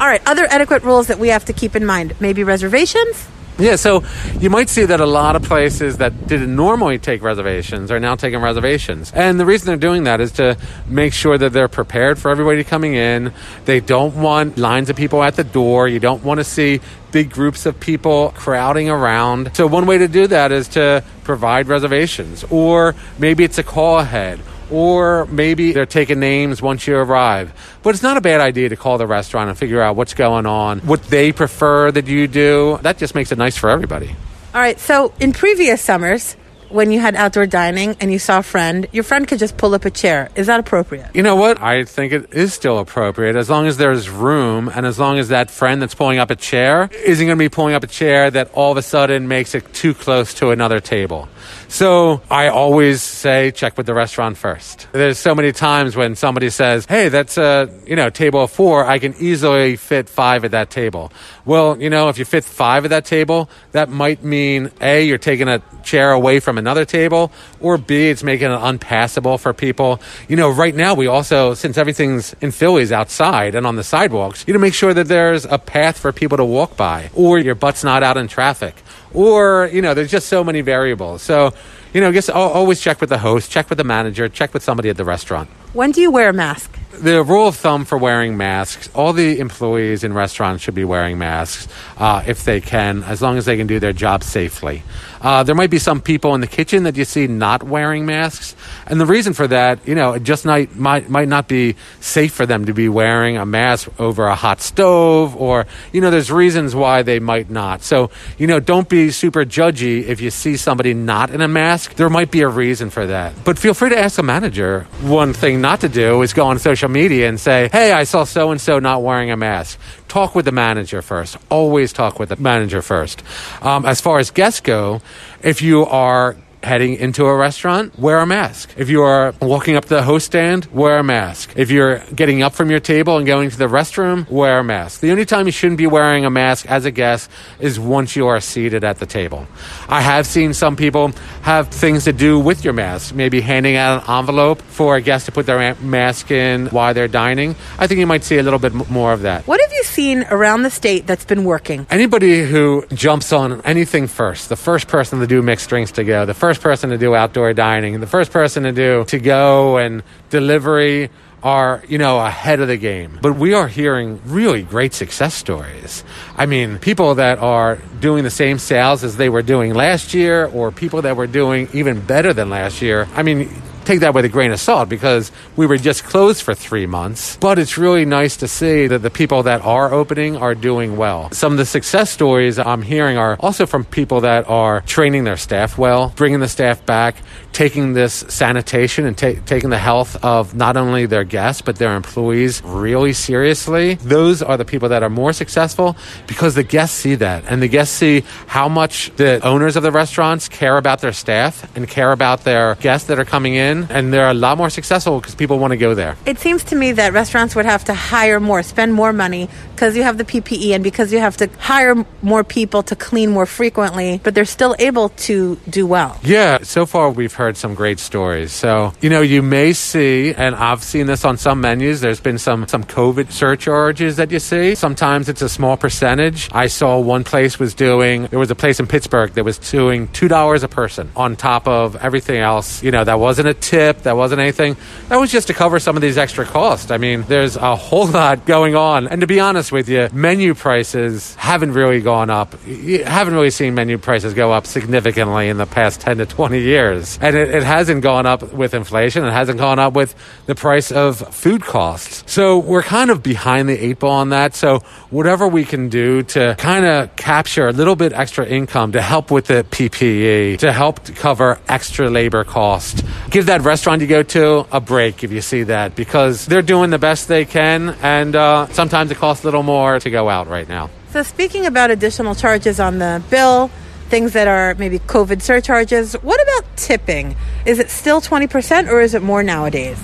All 0.00 0.06
right. 0.06 0.22
Other 0.26 0.46
etiquette 0.50 0.82
rules 0.82 1.06
that 1.06 1.18
we 1.18 1.28
have 1.28 1.44
to 1.46 1.52
keep 1.52 1.76
in 1.76 1.86
mind. 1.86 2.14
Maybe 2.20 2.44
reservations. 2.44 3.28
Yeah, 3.60 3.74
so 3.74 4.04
you 4.38 4.50
might 4.50 4.68
see 4.68 4.84
that 4.84 5.00
a 5.00 5.06
lot 5.06 5.34
of 5.34 5.42
places 5.42 5.96
that 5.96 6.28
didn't 6.28 6.54
normally 6.54 7.00
take 7.00 7.22
reservations 7.22 7.90
are 7.90 7.98
now 7.98 8.14
taking 8.14 8.40
reservations. 8.40 9.10
And 9.12 9.40
the 9.40 9.44
reason 9.44 9.66
they're 9.66 9.76
doing 9.76 10.04
that 10.04 10.20
is 10.20 10.30
to 10.32 10.56
make 10.86 11.12
sure 11.12 11.36
that 11.36 11.52
they're 11.52 11.66
prepared 11.66 12.20
for 12.20 12.30
everybody 12.30 12.62
coming 12.62 12.94
in. 12.94 13.32
They 13.64 13.80
don't 13.80 14.14
want 14.14 14.58
lines 14.58 14.90
of 14.90 14.96
people 14.96 15.24
at 15.24 15.34
the 15.34 15.42
door. 15.42 15.88
You 15.88 15.98
don't 15.98 16.22
want 16.22 16.38
to 16.38 16.44
see 16.44 16.80
big 17.10 17.30
groups 17.30 17.66
of 17.66 17.80
people 17.80 18.32
crowding 18.36 18.90
around. 18.90 19.50
So 19.56 19.66
one 19.66 19.86
way 19.86 19.98
to 19.98 20.06
do 20.06 20.28
that 20.28 20.52
is 20.52 20.68
to 20.68 21.02
provide 21.24 21.66
reservations 21.66 22.44
or 22.50 22.94
maybe 23.18 23.42
it's 23.42 23.58
a 23.58 23.64
call 23.64 23.98
ahead 23.98 24.38
or 24.70 25.26
maybe 25.26 25.72
they're 25.72 25.86
taking 25.86 26.20
names 26.20 26.60
once 26.62 26.86
you 26.86 26.96
arrive. 26.96 27.52
But 27.82 27.94
it's 27.94 28.02
not 28.02 28.16
a 28.16 28.20
bad 28.20 28.40
idea 28.40 28.68
to 28.68 28.76
call 28.76 28.98
the 28.98 29.06
restaurant 29.06 29.48
and 29.48 29.58
figure 29.58 29.80
out 29.80 29.96
what's 29.96 30.14
going 30.14 30.46
on, 30.46 30.80
what 30.80 31.02
they 31.04 31.32
prefer 31.32 31.90
that 31.90 32.06
you 32.06 32.26
do. 32.26 32.78
That 32.82 32.98
just 32.98 33.14
makes 33.14 33.32
it 33.32 33.38
nice 33.38 33.56
for 33.56 33.70
everybody. 33.70 34.14
All 34.54 34.60
right. 34.60 34.78
So 34.78 35.12
in 35.20 35.32
previous 35.32 35.80
summers, 35.80 36.36
when 36.70 36.90
you 36.90 37.00
had 37.00 37.14
outdoor 37.14 37.46
dining 37.46 37.96
and 38.00 38.12
you 38.12 38.18
saw 38.18 38.38
a 38.38 38.42
friend, 38.42 38.86
your 38.92 39.04
friend 39.04 39.26
could 39.26 39.38
just 39.38 39.56
pull 39.56 39.74
up 39.74 39.84
a 39.84 39.90
chair. 39.90 40.30
Is 40.34 40.46
that 40.48 40.60
appropriate? 40.60 41.14
You 41.14 41.22
know 41.22 41.36
what? 41.36 41.60
I 41.62 41.84
think 41.84 42.12
it 42.12 42.32
is 42.32 42.52
still 42.52 42.78
appropriate 42.78 43.36
as 43.36 43.48
long 43.48 43.66
as 43.66 43.76
there's 43.76 44.08
room 44.08 44.70
and 44.74 44.84
as 44.84 44.98
long 44.98 45.18
as 45.18 45.28
that 45.28 45.50
friend 45.50 45.80
that's 45.80 45.94
pulling 45.94 46.18
up 46.18 46.30
a 46.30 46.36
chair 46.36 46.90
isn't 46.92 47.26
going 47.26 47.38
to 47.38 47.42
be 47.42 47.48
pulling 47.48 47.74
up 47.74 47.84
a 47.84 47.86
chair 47.88 48.30
that 48.30 48.50
all 48.52 48.70
of 48.70 48.76
a 48.76 48.82
sudden 48.82 49.28
makes 49.28 49.54
it 49.54 49.72
too 49.72 49.94
close 49.94 50.34
to 50.34 50.50
another 50.50 50.80
table. 50.80 51.28
So 51.70 52.22
I 52.30 52.48
always 52.48 53.02
say 53.02 53.50
check 53.50 53.76
with 53.76 53.84
the 53.84 53.92
restaurant 53.92 54.38
first. 54.38 54.88
There's 54.92 55.18
so 55.18 55.34
many 55.34 55.52
times 55.52 55.94
when 55.96 56.16
somebody 56.16 56.48
says, 56.48 56.86
"Hey, 56.86 57.10
that's 57.10 57.36
a 57.36 57.68
you 57.86 57.94
know 57.94 58.08
table 58.08 58.42
of 58.42 58.50
four. 58.50 58.86
I 58.86 58.98
can 58.98 59.14
easily 59.18 59.76
fit 59.76 60.08
five 60.08 60.46
at 60.46 60.52
that 60.52 60.70
table." 60.70 61.12
Well, 61.44 61.80
you 61.80 61.90
know, 61.90 62.08
if 62.08 62.18
you 62.18 62.24
fit 62.24 62.44
five 62.44 62.84
at 62.86 62.90
that 62.90 63.04
table, 63.04 63.50
that 63.72 63.90
might 63.90 64.24
mean 64.24 64.70
a 64.80 65.04
you're 65.04 65.18
taking 65.18 65.46
a 65.46 65.62
chair 65.82 66.10
away 66.10 66.40
from 66.40 66.56
another 66.56 66.86
table, 66.86 67.30
or 67.60 67.76
b 67.76 68.08
it's 68.08 68.22
making 68.22 68.50
it 68.50 68.58
unpassable 68.60 69.36
for 69.36 69.52
people. 69.52 70.00
You 70.26 70.36
know, 70.36 70.48
right 70.48 70.74
now 70.74 70.94
we 70.94 71.06
also 71.06 71.52
since 71.52 71.76
everything's 71.76 72.34
in 72.40 72.50
Philly's 72.50 72.92
outside 72.92 73.54
and 73.54 73.66
on 73.66 73.76
the 73.76 73.84
sidewalks, 73.84 74.42
you 74.46 74.54
know, 74.54 74.60
make 74.60 74.74
sure 74.74 74.94
that 74.94 75.08
there's 75.08 75.44
a 75.44 75.58
path 75.58 75.98
for 75.98 76.12
people 76.12 76.38
to 76.38 76.44
walk 76.46 76.78
by, 76.78 77.10
or 77.14 77.38
your 77.38 77.54
butt's 77.54 77.84
not 77.84 78.02
out 78.02 78.16
in 78.16 78.26
traffic 78.26 78.74
or 79.14 79.68
you 79.72 79.82
know 79.82 79.94
there's 79.94 80.10
just 80.10 80.28
so 80.28 80.44
many 80.44 80.60
variables. 80.60 81.22
So 81.22 81.52
you 81.92 82.00
know 82.00 82.12
just 82.12 82.30
always 82.30 82.80
check 82.80 83.00
with 83.00 83.10
the 83.10 83.18
host 83.18 83.50
check 83.50 83.68
with 83.68 83.78
the 83.78 83.84
manager 83.84 84.28
check 84.28 84.54
with 84.54 84.62
somebody 84.62 84.88
at 84.88 84.96
the 84.96 85.04
restaurant. 85.04 85.48
When 85.72 85.92
do 85.92 86.00
you 86.00 86.10
wear 86.10 86.30
a 86.30 86.32
mask? 86.32 86.78
The 86.92 87.22
rule 87.22 87.48
of 87.48 87.56
thumb 87.56 87.84
for 87.84 87.96
wearing 87.98 88.36
masks 88.36 88.90
all 88.94 89.12
the 89.12 89.38
employees 89.38 90.02
in 90.04 90.12
restaurants 90.12 90.64
should 90.64 90.74
be 90.74 90.84
wearing 90.84 91.18
masks 91.18 91.68
uh, 91.96 92.22
if 92.26 92.44
they 92.44 92.60
can 92.60 93.02
as 93.04 93.22
long 93.22 93.38
as 93.38 93.44
they 93.44 93.56
can 93.56 93.66
do 93.66 93.78
their 93.78 93.92
job 93.92 94.22
safely 94.22 94.82
uh, 95.20 95.42
there 95.42 95.54
might 95.54 95.70
be 95.70 95.78
some 95.78 96.00
people 96.00 96.34
in 96.34 96.40
the 96.40 96.46
kitchen 96.46 96.84
that 96.84 96.96
you 96.96 97.04
see 97.04 97.26
not 97.26 97.62
wearing 97.62 98.06
masks. 98.06 98.54
And 98.86 99.00
the 99.00 99.06
reason 99.06 99.32
for 99.32 99.46
that 99.48 99.86
you 99.86 99.94
know 99.94 100.12
it 100.12 100.22
just 100.22 100.44
might, 100.44 100.76
might 100.76 101.08
might 101.08 101.28
not 101.28 101.48
be 101.48 101.76
safe 102.00 102.32
for 102.32 102.46
them 102.46 102.66
to 102.66 102.74
be 102.74 102.88
wearing 102.88 103.36
a 103.36 103.46
mask 103.46 103.88
over 104.00 104.26
a 104.26 104.34
hot 104.34 104.60
stove 104.60 105.36
or 105.36 105.66
you 105.92 106.00
know 106.00 106.10
there's 106.10 106.30
reasons 106.30 106.74
why 106.74 107.02
they 107.02 107.18
might 107.18 107.50
not. 107.50 107.82
So 107.82 108.10
you 108.38 108.46
know 108.46 108.60
don't 108.60 108.88
be 108.88 109.10
super 109.10 109.44
judgy 109.44 110.04
if 110.04 110.20
you 110.20 110.30
see 110.30 110.56
somebody 110.56 110.94
not 110.94 111.30
in 111.30 111.40
a 111.40 111.48
mask. 111.48 111.94
There 111.94 112.10
might 112.10 112.30
be 112.30 112.42
a 112.42 112.48
reason 112.48 112.90
for 112.90 113.06
that. 113.06 113.32
But 113.44 113.58
feel 113.58 113.74
free 113.74 113.90
to 113.90 113.98
ask 113.98 114.18
a 114.18 114.22
manager. 114.22 114.86
One 115.02 115.32
thing 115.32 115.60
not 115.60 115.80
to 115.80 115.88
do 115.88 116.22
is 116.22 116.32
go 116.32 116.46
on 116.46 116.58
social 116.58 116.88
media 116.88 117.28
and 117.28 117.38
say 117.38 117.68
hey 117.72 117.92
i 117.92 118.04
saw 118.04 118.24
so 118.24 118.50
and 118.50 118.60
so 118.60 118.78
not 118.78 119.02
wearing 119.02 119.30
a 119.30 119.36
mask. 119.36 119.78
Talk 120.08 120.34
with 120.34 120.46
the 120.46 120.52
manager 120.52 121.02
first. 121.02 121.36
Always 121.50 121.92
talk 121.92 122.18
with 122.18 122.30
the 122.30 122.36
manager 122.36 122.80
first. 122.80 123.22
Um, 123.60 123.84
as 123.84 124.00
far 124.00 124.18
as 124.18 124.30
guests 124.30 124.60
go 124.60 125.02
if 125.42 125.62
you 125.62 125.86
are 125.86 126.36
heading 126.62 126.94
into 126.94 127.24
a 127.24 127.36
restaurant, 127.36 127.98
wear 127.98 128.18
a 128.18 128.26
mask. 128.26 128.72
If 128.76 128.90
you 128.90 129.02
are 129.02 129.34
walking 129.40 129.76
up 129.76 129.84
to 129.84 129.90
the 129.90 130.02
host 130.02 130.26
stand, 130.26 130.66
wear 130.66 130.98
a 130.98 131.04
mask. 131.04 131.52
If 131.56 131.70
you're 131.70 131.98
getting 132.14 132.42
up 132.42 132.54
from 132.54 132.70
your 132.70 132.80
table 132.80 133.16
and 133.16 133.26
going 133.26 133.50
to 133.50 133.58
the 133.58 133.66
restroom, 133.68 134.28
wear 134.30 134.58
a 134.58 134.64
mask. 134.64 135.00
The 135.00 135.10
only 135.10 135.24
time 135.24 135.46
you 135.46 135.52
shouldn't 135.52 135.78
be 135.78 135.86
wearing 135.86 136.24
a 136.24 136.30
mask 136.30 136.66
as 136.66 136.84
a 136.84 136.90
guest 136.90 137.30
is 137.60 137.78
once 137.78 138.16
you 138.16 138.26
are 138.26 138.40
seated 138.40 138.84
at 138.84 138.98
the 138.98 139.06
table. 139.06 139.46
I 139.88 140.00
have 140.00 140.26
seen 140.26 140.54
some 140.54 140.76
people 140.76 141.12
have 141.42 141.68
things 141.68 142.04
to 142.04 142.12
do 142.12 142.38
with 142.38 142.64
your 142.64 142.74
mask, 142.74 143.14
maybe 143.14 143.40
handing 143.40 143.76
out 143.76 144.04
an 144.08 144.18
envelope 144.18 144.60
for 144.62 144.96
a 144.96 145.00
guest 145.00 145.26
to 145.26 145.32
put 145.32 145.46
their 145.46 145.74
mask 145.76 146.30
in 146.30 146.66
while 146.66 146.92
they're 146.94 147.08
dining. 147.08 147.54
I 147.78 147.86
think 147.86 148.00
you 148.00 148.06
might 148.06 148.24
see 148.24 148.38
a 148.38 148.42
little 148.42 148.58
bit 148.58 148.74
more 148.90 149.12
of 149.12 149.22
that. 149.22 149.46
What 149.46 149.60
have 149.60 149.72
you 149.72 149.84
seen 149.84 150.24
around 150.24 150.62
the 150.62 150.70
state 150.70 151.06
that's 151.06 151.24
been 151.24 151.44
working? 151.44 151.86
Anybody 151.90 152.44
who 152.44 152.84
jumps 152.92 153.32
on 153.32 153.60
anything 153.62 154.06
first, 154.06 154.48
the 154.48 154.56
first 154.56 154.88
person 154.88 155.20
to 155.20 155.26
do 155.26 155.40
mixed 155.42 155.68
drinks 155.68 155.92
to 155.92 156.04
go, 156.04 156.26
the 156.26 156.34
first 156.34 156.47
person 156.56 156.90
to 156.90 156.98
do 156.98 157.14
outdoor 157.14 157.52
dining, 157.52 158.00
the 158.00 158.06
first 158.06 158.32
person 158.32 158.62
to 158.62 158.72
do 158.72 159.04
to 159.08 159.18
go 159.18 159.76
and 159.76 160.02
delivery 160.30 161.10
are, 161.42 161.82
you 161.88 161.98
know, 161.98 162.18
ahead 162.18 162.60
of 162.60 162.68
the 162.68 162.76
game. 162.76 163.18
But 163.22 163.36
we 163.36 163.54
are 163.54 163.68
hearing 163.68 164.20
really 164.24 164.62
great 164.62 164.94
success 164.94 165.34
stories. 165.34 166.02
I 166.36 166.46
mean, 166.46 166.78
people 166.78 167.16
that 167.16 167.38
are 167.38 167.76
doing 168.00 168.24
the 168.24 168.30
same 168.30 168.58
sales 168.58 169.04
as 169.04 169.16
they 169.16 169.28
were 169.28 169.42
doing 169.42 169.74
last 169.74 170.14
year 170.14 170.46
or 170.46 170.72
people 170.72 171.02
that 171.02 171.16
were 171.16 171.26
doing 171.26 171.68
even 171.72 172.00
better 172.00 172.32
than 172.32 172.50
last 172.50 172.82
year. 172.82 173.08
I 173.14 173.22
mean, 173.22 173.50
take 173.88 174.00
that 174.00 174.12
with 174.12 174.22
a 174.22 174.28
grain 174.28 174.52
of 174.52 174.60
salt 174.60 174.86
because 174.86 175.32
we 175.56 175.64
were 175.64 175.78
just 175.78 176.04
closed 176.04 176.42
for 176.42 176.54
three 176.54 176.84
months. 176.84 177.38
But 177.38 177.58
it's 177.58 177.78
really 177.78 178.04
nice 178.04 178.36
to 178.36 178.46
see 178.46 178.86
that 178.86 178.98
the 178.98 179.08
people 179.08 179.44
that 179.44 179.62
are 179.62 179.94
opening 179.94 180.36
are 180.36 180.54
doing 180.54 180.98
well. 180.98 181.30
Some 181.32 181.52
of 181.52 181.58
the 181.58 181.64
success 181.64 182.10
stories 182.10 182.58
I'm 182.58 182.82
hearing 182.82 183.16
are 183.16 183.38
also 183.40 183.64
from 183.64 183.86
people 183.86 184.20
that 184.20 184.46
are 184.46 184.82
training 184.82 185.24
their 185.24 185.38
staff 185.38 185.78
well, 185.78 186.12
bringing 186.16 186.40
the 186.40 186.48
staff 186.48 186.84
back, 186.84 187.16
taking 187.52 187.94
this 187.94 188.26
sanitation 188.28 189.06
and 189.06 189.16
ta- 189.16 189.40
taking 189.46 189.70
the 189.70 189.78
health 189.78 190.22
of 190.22 190.54
not 190.54 190.76
only 190.76 191.06
their 191.06 191.24
guests 191.24 191.62
but 191.62 191.76
their 191.76 191.96
employees 191.96 192.60
really 192.64 193.14
seriously. 193.14 193.94
Those 193.94 194.42
are 194.42 194.58
the 194.58 194.66
people 194.66 194.90
that 194.90 195.02
are 195.02 195.08
more 195.08 195.32
successful 195.32 195.96
because 196.26 196.54
the 196.54 196.62
guests 196.62 196.94
see 196.94 197.14
that 197.14 197.44
and 197.48 197.62
the 197.62 197.68
guests 197.68 197.96
see 197.96 198.22
how 198.48 198.68
much 198.68 199.10
the 199.16 199.42
owners 199.46 199.76
of 199.76 199.82
the 199.82 199.90
restaurants 199.90 200.46
care 200.46 200.76
about 200.76 201.00
their 201.00 201.14
staff 201.14 201.74
and 201.74 201.88
care 201.88 202.12
about 202.12 202.44
their 202.44 202.74
guests 202.76 203.08
that 203.08 203.18
are 203.18 203.24
coming 203.24 203.54
in 203.54 203.77
and 203.90 204.12
they're 204.12 204.30
a 204.30 204.34
lot 204.34 204.58
more 204.58 204.70
successful 204.70 205.20
because 205.20 205.34
people 205.34 205.58
want 205.58 205.72
to 205.72 205.76
go 205.76 205.94
there. 205.94 206.16
It 206.26 206.38
seems 206.38 206.64
to 206.64 206.76
me 206.76 206.92
that 206.92 207.12
restaurants 207.12 207.54
would 207.54 207.66
have 207.66 207.84
to 207.84 207.94
hire 207.94 208.40
more, 208.40 208.62
spend 208.62 208.94
more 208.94 209.12
money 209.12 209.48
because 209.74 209.96
you 209.96 210.02
have 210.02 210.18
the 210.18 210.24
PPE 210.24 210.74
and 210.74 210.82
because 210.82 211.12
you 211.12 211.20
have 211.20 211.36
to 211.36 211.48
hire 211.58 211.94
more 212.22 212.42
people 212.42 212.82
to 212.84 212.96
clean 212.96 213.30
more 213.30 213.46
frequently, 213.46 214.20
but 214.24 214.34
they're 214.34 214.44
still 214.44 214.74
able 214.78 215.10
to 215.10 215.56
do 215.68 215.86
well. 215.86 216.18
Yeah, 216.22 216.58
so 216.62 216.86
far 216.86 217.10
we've 217.10 217.32
heard 217.32 217.56
some 217.56 217.74
great 217.74 218.00
stories. 218.00 218.52
So, 218.52 218.92
you 219.00 219.10
know, 219.10 219.20
you 219.20 219.42
may 219.42 219.72
see, 219.72 220.34
and 220.34 220.54
I've 220.54 220.82
seen 220.82 221.06
this 221.06 221.24
on 221.24 221.36
some 221.36 221.60
menus, 221.60 222.00
there's 222.00 222.20
been 222.20 222.38
some, 222.38 222.66
some 222.66 222.84
COVID 222.84 223.30
surcharges 223.30 224.16
that 224.16 224.30
you 224.30 224.40
see. 224.40 224.74
Sometimes 224.74 225.28
it's 225.28 225.42
a 225.42 225.48
small 225.48 225.76
percentage. 225.76 226.48
I 226.52 226.66
saw 226.66 226.98
one 226.98 227.24
place 227.24 227.58
was 227.58 227.74
doing, 227.74 228.26
there 228.26 228.38
was 228.38 228.50
a 228.50 228.56
place 228.56 228.80
in 228.80 228.86
Pittsburgh 228.86 229.32
that 229.34 229.44
was 229.44 229.58
doing 229.58 230.08
$2 230.08 230.62
a 230.62 230.68
person 230.68 231.10
on 231.14 231.36
top 231.36 231.68
of 231.68 231.96
everything 231.96 232.38
else. 232.38 232.82
You 232.82 232.90
know, 232.90 233.04
that 233.04 233.20
wasn't 233.20 233.48
a 233.48 233.54
tip, 233.68 234.02
that 234.02 234.16
wasn't 234.16 234.40
anything. 234.40 234.76
That 235.08 235.16
was 235.16 235.30
just 235.30 235.48
to 235.48 235.54
cover 235.54 235.78
some 235.78 235.94
of 235.94 236.00
these 236.00 236.16
extra 236.16 236.46
costs. 236.46 236.90
I 236.90 236.96
mean, 236.96 237.22
there's 237.28 237.56
a 237.56 237.76
whole 237.76 238.06
lot 238.18 238.46
going 238.46 238.74
on. 238.74 239.06
And 239.08 239.20
to 239.20 239.26
be 239.26 239.40
honest 239.40 239.70
with 239.70 239.88
you, 239.90 240.08
menu 240.12 240.54
prices 240.54 241.34
haven't 241.34 241.72
really 241.72 242.00
gone 242.00 242.30
up. 242.30 242.54
You 242.66 243.04
haven't 243.04 243.34
really 243.34 243.50
seen 243.50 243.74
menu 243.74 243.98
prices 243.98 244.32
go 244.32 244.52
up 244.52 244.66
significantly 244.66 245.48
in 245.48 245.58
the 245.58 245.66
past 245.66 246.00
10 246.00 246.18
to 246.18 246.26
20 246.26 246.60
years. 246.60 247.18
And 247.20 247.36
it, 247.36 247.54
it 247.54 247.62
hasn't 247.62 248.02
gone 248.02 248.24
up 248.24 248.54
with 248.54 248.72
inflation. 248.72 249.24
It 249.24 249.32
hasn't 249.32 249.58
gone 249.58 249.78
up 249.78 249.92
with 249.92 250.14
the 250.46 250.54
price 250.54 250.90
of 250.90 251.18
food 251.34 251.62
costs. 251.62 252.24
So 252.26 252.58
we're 252.58 252.82
kind 252.82 253.10
of 253.10 253.22
behind 253.22 253.68
the 253.68 253.78
eight 253.78 253.98
ball 253.98 254.12
on 254.12 254.30
that. 254.30 254.54
So 254.54 254.78
whatever 255.10 255.46
we 255.46 255.66
can 255.66 255.90
do 255.90 256.22
to 256.22 256.56
kind 256.58 256.86
of 256.86 257.14
capture 257.16 257.68
a 257.68 257.72
little 257.72 257.96
bit 257.96 258.14
extra 258.14 258.46
income 258.46 258.92
to 258.92 259.02
help 259.02 259.30
with 259.30 259.46
the 259.46 259.66
PPE, 259.70 260.58
to 260.58 260.72
help 260.72 261.04
cover 261.16 261.60
extra 261.68 262.08
labor 262.08 262.44
cost, 262.44 263.04
give 263.30 263.46
that 263.46 263.57
restaurant 263.62 264.00
you 264.00 264.06
go 264.06 264.22
to 264.22 264.66
a 264.72 264.80
break 264.80 265.24
if 265.24 265.32
you 265.32 265.40
see 265.40 265.64
that 265.64 265.94
because 265.94 266.46
they're 266.46 266.62
doing 266.62 266.90
the 266.90 266.98
best 266.98 267.28
they 267.28 267.44
can. 267.44 267.90
And 268.02 268.34
uh, 268.34 268.66
sometimes 268.68 269.10
it 269.10 269.16
costs 269.16 269.44
a 269.44 269.46
little 269.46 269.62
more 269.62 269.98
to 270.00 270.10
go 270.10 270.28
out 270.28 270.48
right 270.48 270.68
now. 270.68 270.90
So, 271.10 271.22
speaking 271.22 271.66
about 271.66 271.90
additional 271.90 272.34
charges 272.34 272.78
on 272.78 272.98
the 272.98 273.22
bill, 273.30 273.70
things 274.08 274.32
that 274.34 274.48
are 274.48 274.74
maybe 274.74 274.98
COVID 274.98 275.40
surcharges, 275.42 276.14
what 276.14 276.42
about 276.42 276.76
tipping? 276.76 277.36
Is 277.64 277.78
it 277.78 277.90
still 277.90 278.20
20% 278.20 278.88
or 278.88 279.00
is 279.00 279.14
it 279.14 279.22
more 279.22 279.42
nowadays? 279.42 279.98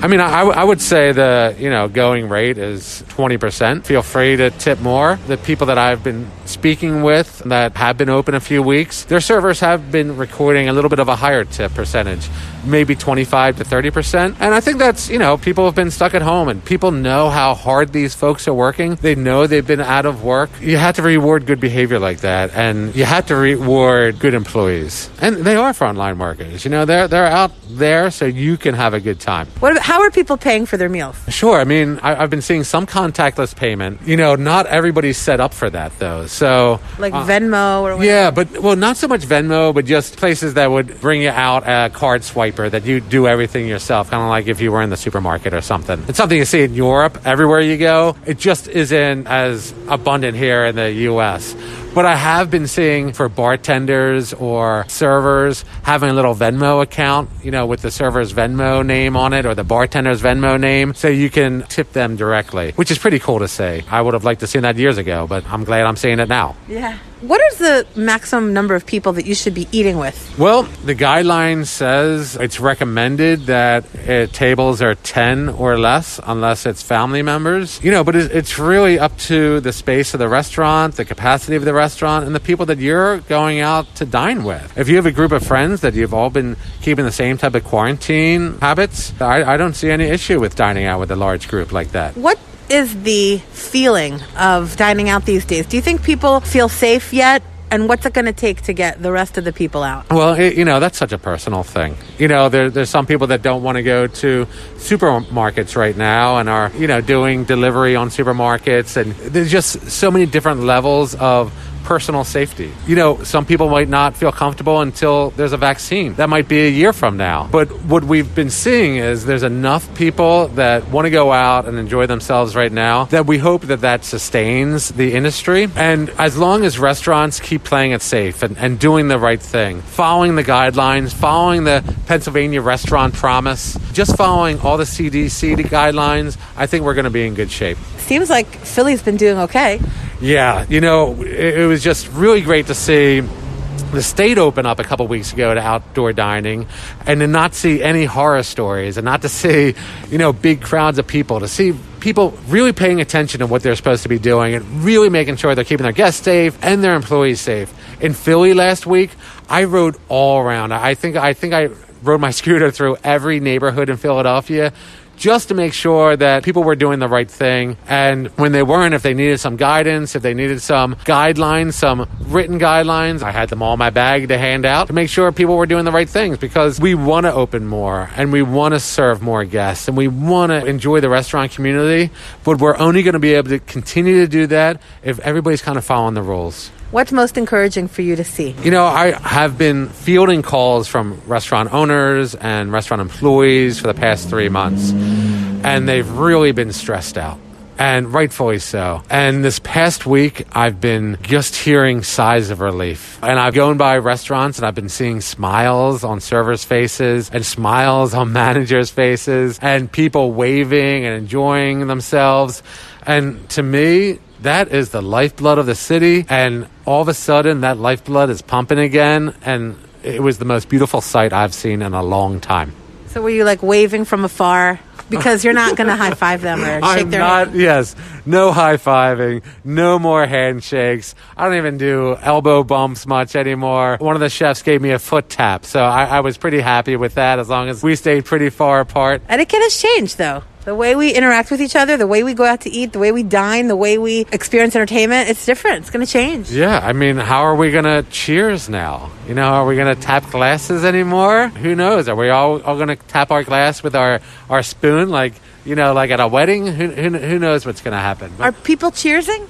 I 0.00 0.06
mean, 0.06 0.20
I, 0.20 0.42
I 0.42 0.62
would 0.62 0.80
say 0.80 1.10
the 1.10 1.56
you 1.58 1.70
know 1.70 1.88
going 1.88 2.28
rate 2.28 2.56
is 2.56 3.02
twenty 3.08 3.36
percent. 3.36 3.84
Feel 3.84 4.02
free 4.02 4.36
to 4.36 4.50
tip 4.50 4.78
more. 4.78 5.18
The 5.26 5.36
people 5.36 5.66
that 5.66 5.78
I've 5.78 6.04
been 6.04 6.30
speaking 6.44 7.02
with 7.02 7.40
that 7.46 7.76
have 7.76 7.98
been 7.98 8.08
open 8.08 8.36
a 8.36 8.40
few 8.40 8.62
weeks, 8.62 9.02
their 9.02 9.20
servers 9.20 9.58
have 9.58 9.90
been 9.90 10.16
recording 10.16 10.68
a 10.68 10.72
little 10.72 10.88
bit 10.88 11.00
of 11.00 11.08
a 11.08 11.16
higher 11.16 11.44
tip 11.44 11.74
percentage, 11.74 12.28
maybe 12.64 12.94
twenty 12.94 13.24
five 13.24 13.56
to 13.58 13.64
thirty 13.64 13.90
percent. 13.90 14.36
And 14.40 14.54
I 14.54 14.60
think 14.60 14.78
that's 14.78 15.08
you 15.08 15.18
know 15.18 15.36
people 15.36 15.64
have 15.64 15.74
been 15.74 15.90
stuck 15.90 16.14
at 16.14 16.22
home 16.22 16.48
and 16.48 16.64
people 16.64 16.90
know 16.90 17.30
how 17.30 17.54
hard 17.54 17.92
these 17.92 18.14
folks 18.14 18.48
are 18.48 18.54
working. 18.54 18.96
They 18.96 19.14
know 19.14 19.46
they've 19.46 19.66
been 19.66 19.80
out 19.80 20.06
of 20.06 20.22
work. 20.24 20.50
You 20.60 20.76
have 20.76 20.96
to 20.96 21.02
reward 21.02 21.46
good 21.46 21.60
behavior 21.60 21.98
like 21.98 22.20
that, 22.20 22.52
and 22.54 22.94
you 22.94 23.04
have 23.04 23.26
to 23.26 23.36
reward 23.36 24.18
good 24.18 24.34
employees. 24.34 25.10
And 25.20 25.36
they 25.36 25.56
are 25.56 25.72
frontline 25.72 26.18
workers. 26.18 26.64
You 26.64 26.70
know, 26.70 26.84
they're 26.84 27.08
they're 27.08 27.26
out 27.26 27.52
there 27.68 28.10
so 28.10 28.24
you 28.24 28.56
can 28.56 28.74
have 28.74 28.94
a 28.94 29.00
good 29.00 29.20
time. 29.20 29.46
What 29.60 29.72
about, 29.72 29.84
how 29.84 30.00
are 30.00 30.10
people 30.10 30.36
paying 30.36 30.66
for 30.66 30.76
their 30.76 30.88
meals? 30.88 31.16
Sure. 31.28 31.58
I 31.60 31.64
mean, 31.64 31.98
I, 32.02 32.14
have 32.14 32.30
been 32.30 32.42
seeing 32.42 32.64
some 32.64 32.86
contactless 32.86 33.54
payment. 33.54 34.02
You 34.02 34.16
know, 34.16 34.34
not 34.36 34.66
everybody's 34.66 35.18
set 35.18 35.40
up 35.40 35.54
for 35.54 35.68
that 35.70 35.98
though. 35.98 36.26
So 36.26 36.80
like 36.98 37.12
uh, 37.12 37.24
Venmo 37.26 37.80
or 37.80 37.96
whatever. 37.96 38.04
yeah, 38.04 38.30
but 38.30 38.58
well, 38.58 38.76
not 38.76 38.96
so 38.96 39.08
much 39.08 39.22
Venmo, 39.22 39.74
but 39.74 39.84
just 39.84 40.16
places 40.16 40.54
that 40.54 40.70
would 40.70 41.00
bring 41.00 41.22
you 41.22 41.30
out 41.30 41.64
a 41.66 41.90
card 41.90 42.24
swiper 42.58 42.70
that 42.70 42.84
you 42.84 43.00
do 43.00 43.26
everything 43.26 43.66
yourself, 43.66 44.10
kind 44.10 44.22
of 44.22 44.28
like 44.28 44.46
if 44.46 44.60
you 44.60 44.72
were 44.72 44.82
in 44.82 44.90
the 44.90 44.96
supermarket 44.96 45.54
or 45.54 45.60
something. 45.60 46.02
It's 46.08 46.16
something 46.16 46.38
you 46.38 46.44
see 46.44 46.62
in 46.62 46.74
Europe 46.74 47.20
everywhere 47.24 47.60
you 47.60 47.76
go. 47.76 48.16
It 48.26 48.38
just 48.38 48.68
isn't 48.68 49.26
as 49.26 49.72
abundant 49.88 50.36
here 50.36 50.64
in 50.66 50.76
the 50.76 50.92
U.S. 50.92 51.54
But 51.94 52.04
I 52.04 52.16
have 52.16 52.50
been 52.50 52.66
seeing 52.66 53.12
for 53.12 53.28
bartenders 53.28 54.32
or 54.34 54.84
servers 54.88 55.64
having 55.82 56.10
a 56.10 56.12
little 56.12 56.34
Venmo 56.34 56.82
account, 56.82 57.30
you 57.42 57.50
know, 57.50 57.66
with 57.66 57.82
the 57.82 57.90
server's 57.90 58.32
Venmo 58.32 58.84
name 58.84 59.16
on 59.16 59.32
it 59.32 59.46
or 59.46 59.54
the 59.54 59.64
bartender's 59.64 60.22
Venmo 60.22 60.60
name, 60.60 60.94
so 60.94 61.08
you 61.08 61.30
can 61.30 61.62
tip 61.62 61.92
them 61.92 62.16
directly, 62.16 62.72
which 62.72 62.90
is 62.90 62.98
pretty 62.98 63.18
cool 63.18 63.38
to 63.40 63.48
see. 63.48 63.82
I 63.90 64.00
would 64.00 64.14
have 64.14 64.24
liked 64.24 64.40
to 64.40 64.46
see 64.46 64.58
that 64.60 64.76
years 64.76 64.98
ago, 64.98 65.26
but 65.26 65.44
I'm 65.48 65.64
glad 65.64 65.86
I'm 65.86 65.96
seeing 65.96 66.20
it 66.20 66.28
now. 66.28 66.56
Yeah. 66.68 66.98
What 67.20 67.40
is 67.50 67.58
the 67.58 67.86
maximum 67.96 68.52
number 68.52 68.76
of 68.76 68.86
people 68.86 69.12
that 69.14 69.26
you 69.26 69.34
should 69.34 69.54
be 69.54 69.66
eating 69.72 69.98
with? 69.98 70.38
Well, 70.38 70.62
the 70.84 70.94
guideline 70.94 71.66
says 71.66 72.36
it's 72.36 72.60
recommended 72.60 73.46
that 73.46 73.84
uh, 74.08 74.26
tables 74.28 74.80
are 74.80 74.94
10 74.94 75.48
or 75.48 75.78
less 75.78 76.20
unless 76.22 76.64
it's 76.64 76.80
family 76.80 77.22
members. 77.22 77.82
You 77.82 77.90
know, 77.90 78.04
but 78.04 78.14
it's 78.14 78.58
really 78.58 79.00
up 79.00 79.16
to 79.18 79.58
the 79.58 79.72
space 79.72 80.14
of 80.14 80.20
the 80.20 80.28
restaurant, 80.28 80.94
the 80.94 81.04
capacity 81.04 81.56
of 81.56 81.64
the 81.64 81.74
restaurant, 81.74 82.24
and 82.24 82.34
the 82.36 82.40
people 82.40 82.66
that 82.66 82.78
you're 82.78 83.18
going 83.22 83.58
out 83.58 83.92
to 83.96 84.04
dine 84.06 84.44
with. 84.44 84.78
If 84.78 84.88
you 84.88 84.94
have 84.96 85.06
a 85.06 85.12
group 85.12 85.32
of 85.32 85.44
friends 85.44 85.80
that 85.80 85.94
you've 85.94 86.14
all 86.14 86.30
been 86.30 86.56
keeping 86.82 87.04
the 87.04 87.12
same 87.12 87.36
type 87.36 87.56
of 87.56 87.64
quarantine 87.64 88.58
habits, 88.60 89.12
I, 89.20 89.54
I 89.54 89.56
don't 89.56 89.74
see 89.74 89.90
any 89.90 90.04
issue 90.04 90.38
with 90.38 90.54
dining 90.54 90.86
out 90.86 91.00
with 91.00 91.10
a 91.10 91.16
large 91.16 91.48
group 91.48 91.72
like 91.72 91.90
that. 91.92 92.16
What 92.16 92.38
is 92.70 93.02
the 93.02 93.38
feeling 93.52 94.20
of 94.36 94.76
dining 94.76 95.08
out 95.08 95.24
these 95.24 95.44
days? 95.44 95.66
Do 95.66 95.76
you 95.76 95.82
think 95.82 96.02
people 96.02 96.40
feel 96.40 96.68
safe 96.68 97.12
yet? 97.12 97.42
And 97.70 97.86
what's 97.86 98.06
it 98.06 98.14
going 98.14 98.24
to 98.24 98.32
take 98.32 98.62
to 98.62 98.72
get 98.72 99.02
the 99.02 99.12
rest 99.12 99.36
of 99.36 99.44
the 99.44 99.52
people 99.52 99.82
out? 99.82 100.08
Well, 100.08 100.40
you 100.40 100.64
know, 100.64 100.80
that's 100.80 100.96
such 100.96 101.12
a 101.12 101.18
personal 101.18 101.62
thing. 101.62 101.96
You 102.16 102.26
know, 102.26 102.48
there, 102.48 102.70
there's 102.70 102.88
some 102.88 103.04
people 103.04 103.26
that 103.26 103.42
don't 103.42 103.62
want 103.62 103.76
to 103.76 103.82
go 103.82 104.06
to 104.06 104.46
supermarkets 104.76 105.76
right 105.76 105.94
now 105.94 106.38
and 106.38 106.48
are, 106.48 106.72
you 106.78 106.86
know, 106.86 107.02
doing 107.02 107.44
delivery 107.44 107.94
on 107.94 108.08
supermarkets. 108.08 108.96
And 108.96 109.12
there's 109.12 109.50
just 109.50 109.90
so 109.90 110.10
many 110.10 110.24
different 110.24 110.60
levels 110.60 111.14
of 111.14 111.52
personal 111.88 112.22
safety. 112.22 112.70
You 112.86 112.96
know, 112.96 113.24
some 113.24 113.46
people 113.46 113.70
might 113.70 113.88
not 113.88 114.14
feel 114.14 114.30
comfortable 114.30 114.82
until 114.82 115.30
there's 115.30 115.54
a 115.54 115.56
vaccine. 115.56 116.12
That 116.16 116.28
might 116.28 116.46
be 116.46 116.60
a 116.66 116.68
year 116.68 116.92
from 116.92 117.16
now. 117.16 117.48
But 117.50 117.68
what 117.84 118.04
we've 118.04 118.32
been 118.34 118.50
seeing 118.50 118.96
is 118.96 119.24
there's 119.24 119.42
enough 119.42 119.96
people 119.96 120.48
that 120.48 120.86
want 120.90 121.06
to 121.06 121.10
go 121.10 121.32
out 121.32 121.66
and 121.66 121.78
enjoy 121.78 122.04
themselves 122.04 122.54
right 122.54 122.70
now 122.70 123.04
that 123.06 123.24
we 123.24 123.38
hope 123.38 123.62
that 123.62 123.80
that 123.80 124.04
sustains 124.04 124.90
the 124.90 125.14
industry. 125.14 125.66
And 125.76 126.10
as 126.18 126.36
long 126.36 126.62
as 126.62 126.78
restaurants 126.78 127.40
keep 127.40 127.64
playing 127.64 127.92
it 127.92 128.02
safe 128.02 128.42
and, 128.42 128.58
and 128.58 128.78
doing 128.78 129.08
the 129.08 129.18
right 129.18 129.40
thing, 129.40 129.80
following 129.80 130.36
the 130.36 130.44
guidelines, 130.44 131.14
following 131.14 131.64
the 131.64 131.82
Pennsylvania 132.06 132.60
restaurant 132.60 133.14
promise, 133.14 133.78
just 133.94 134.14
following 134.14 134.60
all 134.60 134.76
the 134.76 134.84
CDC 134.84 135.56
guidelines, 135.64 136.36
I 136.54 136.66
think 136.66 136.84
we're 136.84 136.92
going 136.92 137.04
to 137.04 137.10
be 137.10 137.26
in 137.26 137.32
good 137.32 137.50
shape. 137.50 137.78
Seems 138.08 138.30
like 138.30 138.46
Philly's 138.46 139.02
been 139.02 139.18
doing 139.18 139.36
okay. 139.40 139.78
Yeah, 140.18 140.64
you 140.70 140.80
know, 140.80 141.22
it, 141.22 141.58
it 141.58 141.66
was 141.66 141.82
just 141.82 142.08
really 142.08 142.40
great 142.40 142.68
to 142.68 142.74
see 142.74 143.20
the 143.20 144.02
state 144.02 144.38
open 144.38 144.64
up 144.64 144.78
a 144.78 144.82
couple 144.82 145.06
weeks 145.06 145.34
ago 145.34 145.52
to 145.52 145.60
outdoor 145.60 146.14
dining 146.14 146.66
and 147.04 147.20
to 147.20 147.26
not 147.26 147.54
see 147.54 147.82
any 147.82 148.06
horror 148.06 148.42
stories 148.42 148.96
and 148.96 149.04
not 149.04 149.20
to 149.22 149.28
see, 149.28 149.74
you 150.08 150.16
know, 150.16 150.32
big 150.32 150.62
crowds 150.62 150.98
of 150.98 151.06
people, 151.06 151.40
to 151.40 151.48
see 151.48 151.74
people 152.00 152.30
really 152.48 152.72
paying 152.72 153.02
attention 153.02 153.40
to 153.40 153.46
what 153.46 153.62
they're 153.62 153.76
supposed 153.76 154.04
to 154.04 154.08
be 154.08 154.18
doing 154.18 154.54
and 154.54 154.64
really 154.82 155.10
making 155.10 155.36
sure 155.36 155.54
they're 155.54 155.62
keeping 155.62 155.84
their 155.84 155.92
guests 155.92 156.22
safe 156.22 156.56
and 156.62 156.82
their 156.82 156.94
employees 156.94 157.42
safe. 157.42 157.70
In 158.00 158.14
Philly 158.14 158.54
last 158.54 158.86
week, 158.86 159.10
I 159.50 159.64
rode 159.64 159.96
all 160.08 160.40
around. 160.40 160.72
I 160.72 160.94
think 160.94 161.16
I 161.16 161.34
think 161.34 161.52
I 161.52 161.68
rode 162.02 162.22
my 162.22 162.30
scooter 162.30 162.70
through 162.70 162.96
every 163.04 163.38
neighborhood 163.38 163.90
in 163.90 163.98
Philadelphia 163.98 164.72
just 165.18 165.48
to 165.48 165.54
make 165.54 165.74
sure 165.74 166.16
that 166.16 166.44
people 166.44 166.62
were 166.62 166.76
doing 166.76 167.00
the 167.00 167.08
right 167.08 167.30
thing. 167.30 167.76
And 167.88 168.28
when 168.38 168.52
they 168.52 168.62
weren't, 168.62 168.94
if 168.94 169.02
they 169.02 169.14
needed 169.14 169.40
some 169.40 169.56
guidance, 169.56 170.14
if 170.14 170.22
they 170.22 170.32
needed 170.32 170.62
some 170.62 170.94
guidelines, 170.94 171.74
some 171.74 172.08
written 172.20 172.58
guidelines, 172.58 173.22
I 173.22 173.32
had 173.32 173.48
them 173.48 173.60
all 173.60 173.74
in 173.74 173.78
my 173.78 173.90
bag 173.90 174.28
to 174.28 174.38
hand 174.38 174.64
out 174.64 174.86
to 174.86 174.92
make 174.92 175.10
sure 175.10 175.30
people 175.32 175.56
were 175.56 175.66
doing 175.66 175.84
the 175.84 175.92
right 175.92 176.08
things 176.08 176.38
because 176.38 176.80
we 176.80 176.94
want 176.94 177.26
to 177.26 177.32
open 177.32 177.66
more 177.66 178.10
and 178.16 178.32
we 178.32 178.42
want 178.42 178.74
to 178.74 178.80
serve 178.80 179.20
more 179.20 179.44
guests 179.44 179.88
and 179.88 179.96
we 179.96 180.08
want 180.08 180.50
to 180.50 180.64
enjoy 180.64 181.00
the 181.00 181.08
restaurant 181.08 181.52
community. 181.52 182.10
But 182.44 182.60
we're 182.60 182.78
only 182.78 183.02
going 183.02 183.14
to 183.14 183.18
be 183.18 183.34
able 183.34 183.50
to 183.50 183.58
continue 183.58 184.20
to 184.20 184.28
do 184.28 184.46
that 184.46 184.80
if 185.02 185.18
everybody's 185.20 185.62
kind 185.62 185.76
of 185.76 185.84
following 185.84 186.14
the 186.14 186.22
rules. 186.22 186.70
What's 186.90 187.12
most 187.12 187.36
encouraging 187.36 187.88
for 187.88 188.00
you 188.00 188.16
to 188.16 188.24
see? 188.24 188.54
You 188.62 188.70
know, 188.70 188.86
I 188.86 189.10
have 189.10 189.58
been 189.58 189.90
fielding 189.90 190.40
calls 190.40 190.88
from 190.88 191.20
restaurant 191.26 191.70
owners 191.74 192.34
and 192.34 192.72
restaurant 192.72 193.02
employees 193.02 193.78
for 193.78 193.88
the 193.88 193.94
past 193.94 194.30
three 194.30 194.48
months, 194.48 194.92
and 194.92 195.86
they've 195.86 196.10
really 196.10 196.52
been 196.52 196.72
stressed 196.72 197.18
out. 197.18 197.38
And 197.78 198.12
rightfully 198.12 198.58
so. 198.58 199.02
And 199.08 199.44
this 199.44 199.60
past 199.60 200.04
week, 200.04 200.46
I've 200.50 200.80
been 200.80 201.16
just 201.22 201.54
hearing 201.54 202.02
sighs 202.02 202.50
of 202.50 202.60
relief. 202.60 203.22
And 203.22 203.38
I've 203.38 203.54
gone 203.54 203.76
by 203.76 203.98
restaurants 203.98 204.58
and 204.58 204.66
I've 204.66 204.74
been 204.74 204.88
seeing 204.88 205.20
smiles 205.20 206.02
on 206.02 206.18
servers' 206.18 206.64
faces 206.64 207.30
and 207.32 207.46
smiles 207.46 208.14
on 208.14 208.32
managers' 208.32 208.90
faces 208.90 209.60
and 209.62 209.92
people 209.92 210.32
waving 210.32 211.04
and 211.04 211.14
enjoying 211.14 211.86
themselves. 211.86 212.64
And 213.08 213.48
to 213.50 213.62
me, 213.62 214.18
that 214.42 214.68
is 214.68 214.90
the 214.90 215.00
lifeblood 215.02 215.58
of 215.58 215.66
the 215.66 215.74
city. 215.74 216.26
And 216.28 216.68
all 216.84 217.00
of 217.00 217.08
a 217.08 217.14
sudden, 217.14 217.62
that 217.62 217.78
lifeblood 217.78 218.28
is 218.28 218.42
pumping 218.42 218.78
again. 218.78 219.34
And 219.42 219.76
it 220.02 220.22
was 220.22 220.38
the 220.38 220.44
most 220.44 220.68
beautiful 220.68 221.00
sight 221.00 221.32
I've 221.32 221.54
seen 221.54 221.80
in 221.82 221.94
a 221.94 222.02
long 222.02 222.38
time. 222.38 222.72
So 223.06 223.22
were 223.22 223.30
you 223.30 223.44
like 223.44 223.62
waving 223.62 224.04
from 224.04 224.24
afar? 224.24 224.78
Because 225.08 225.42
you're 225.42 225.54
not 225.54 225.74
going 225.74 225.86
to 225.86 225.96
high 225.96 226.12
five 226.12 226.42
them 226.42 226.60
or 226.60 226.66
shake 226.66 226.82
I'm 226.82 227.10
their 227.10 227.20
not, 227.20 227.48
hand. 227.48 227.58
yes, 227.58 227.96
no 228.26 228.52
high 228.52 228.76
fiving, 228.76 229.42
no 229.64 229.98
more 229.98 230.26
handshakes. 230.26 231.14
I 231.34 231.46
don't 231.46 231.56
even 231.56 231.78
do 231.78 232.14
elbow 232.20 232.62
bumps 232.62 233.06
much 233.06 233.34
anymore. 233.34 233.96
One 234.00 234.16
of 234.16 234.20
the 234.20 234.28
chefs 234.28 234.60
gave 234.60 234.82
me 234.82 234.90
a 234.90 234.98
foot 234.98 235.30
tap, 235.30 235.64
so 235.64 235.80
I, 235.80 236.04
I 236.04 236.20
was 236.20 236.36
pretty 236.36 236.60
happy 236.60 236.96
with 236.96 237.14
that 237.14 237.38
as 237.38 237.48
long 237.48 237.70
as 237.70 237.82
we 237.82 237.96
stayed 237.96 238.26
pretty 238.26 238.50
far 238.50 238.80
apart. 238.80 239.22
Etiquette 239.30 239.62
has 239.62 239.80
changed 239.80 240.18
though. 240.18 240.42
The 240.64 240.74
way 240.74 240.96
we 240.96 241.14
interact 241.14 241.50
with 241.50 241.62
each 241.62 241.76
other, 241.76 241.96
the 241.96 242.06
way 242.06 242.22
we 242.22 242.34
go 242.34 242.44
out 242.44 242.62
to 242.62 242.70
eat, 242.70 242.92
the 242.92 242.98
way 242.98 243.10
we 243.10 243.22
dine, 243.22 243.68
the 243.68 243.76
way 243.76 243.96
we 243.96 244.26
experience 244.32 244.76
entertainment, 244.76 245.30
it's 245.30 245.46
different. 245.46 245.78
It's 245.78 245.90
going 245.90 246.04
to 246.04 246.12
change. 246.12 246.50
Yeah, 246.50 246.78
I 246.78 246.92
mean, 246.92 247.16
how 247.16 247.42
are 247.42 247.54
we 247.54 247.70
going 247.70 247.84
to 247.84 248.04
cheers 248.10 248.68
now? 248.68 249.10
You 249.26 249.34
know, 249.34 249.46
are 249.46 249.66
we 249.66 249.76
going 249.76 249.94
to 249.94 250.00
tap 250.00 250.30
glasses 250.30 250.84
anymore? 250.84 251.48
Who 251.48 251.74
knows? 251.74 252.06
Are 252.08 252.16
we 252.16 252.28
all, 252.28 252.60
all 252.62 252.76
going 252.76 252.88
to 252.88 252.96
tap 252.96 253.30
our 253.30 253.44
glass 253.44 253.82
with 253.82 253.96
our, 253.96 254.20
our 254.50 254.62
spoon 254.62 255.08
like, 255.08 255.32
you 255.64 255.74
know, 255.74 255.94
like 255.94 256.10
at 256.10 256.20
a 256.20 256.28
wedding? 256.28 256.66
Who, 256.66 256.88
who, 256.88 257.16
who 257.16 257.38
knows 257.38 257.64
what's 257.64 257.80
going 257.80 257.92
to 257.92 257.98
happen? 257.98 258.32
Are 258.38 258.52
people 258.52 258.90
cheersing? 258.90 259.48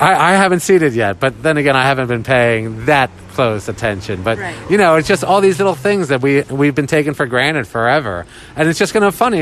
I, 0.00 0.32
I 0.32 0.32
haven't 0.32 0.60
seen 0.60 0.82
it 0.82 0.94
yet, 0.94 1.20
but 1.20 1.42
then 1.42 1.56
again, 1.56 1.76
I 1.76 1.82
haven't 1.82 2.08
been 2.08 2.24
paying 2.24 2.86
that 2.86 3.10
close 3.34 3.68
attention. 3.68 4.22
But 4.22 4.38
Right. 4.38 4.54
you 4.70 4.78
know, 4.78 4.96
it's 4.96 5.08
just 5.08 5.24
all 5.24 5.40
these 5.40 5.58
little 5.58 5.74
things 5.74 6.08
that 6.08 6.22
we 6.22 6.42
we've 6.42 6.74
been 6.74 6.86
taking 6.86 7.14
for 7.14 7.26
granted 7.26 7.66
forever, 7.66 8.24
and 8.56 8.68
it's 8.68 8.78
just 8.78 8.92
going 8.94 9.02
to 9.02 9.10
be 9.10 9.16
funny. 9.16 9.38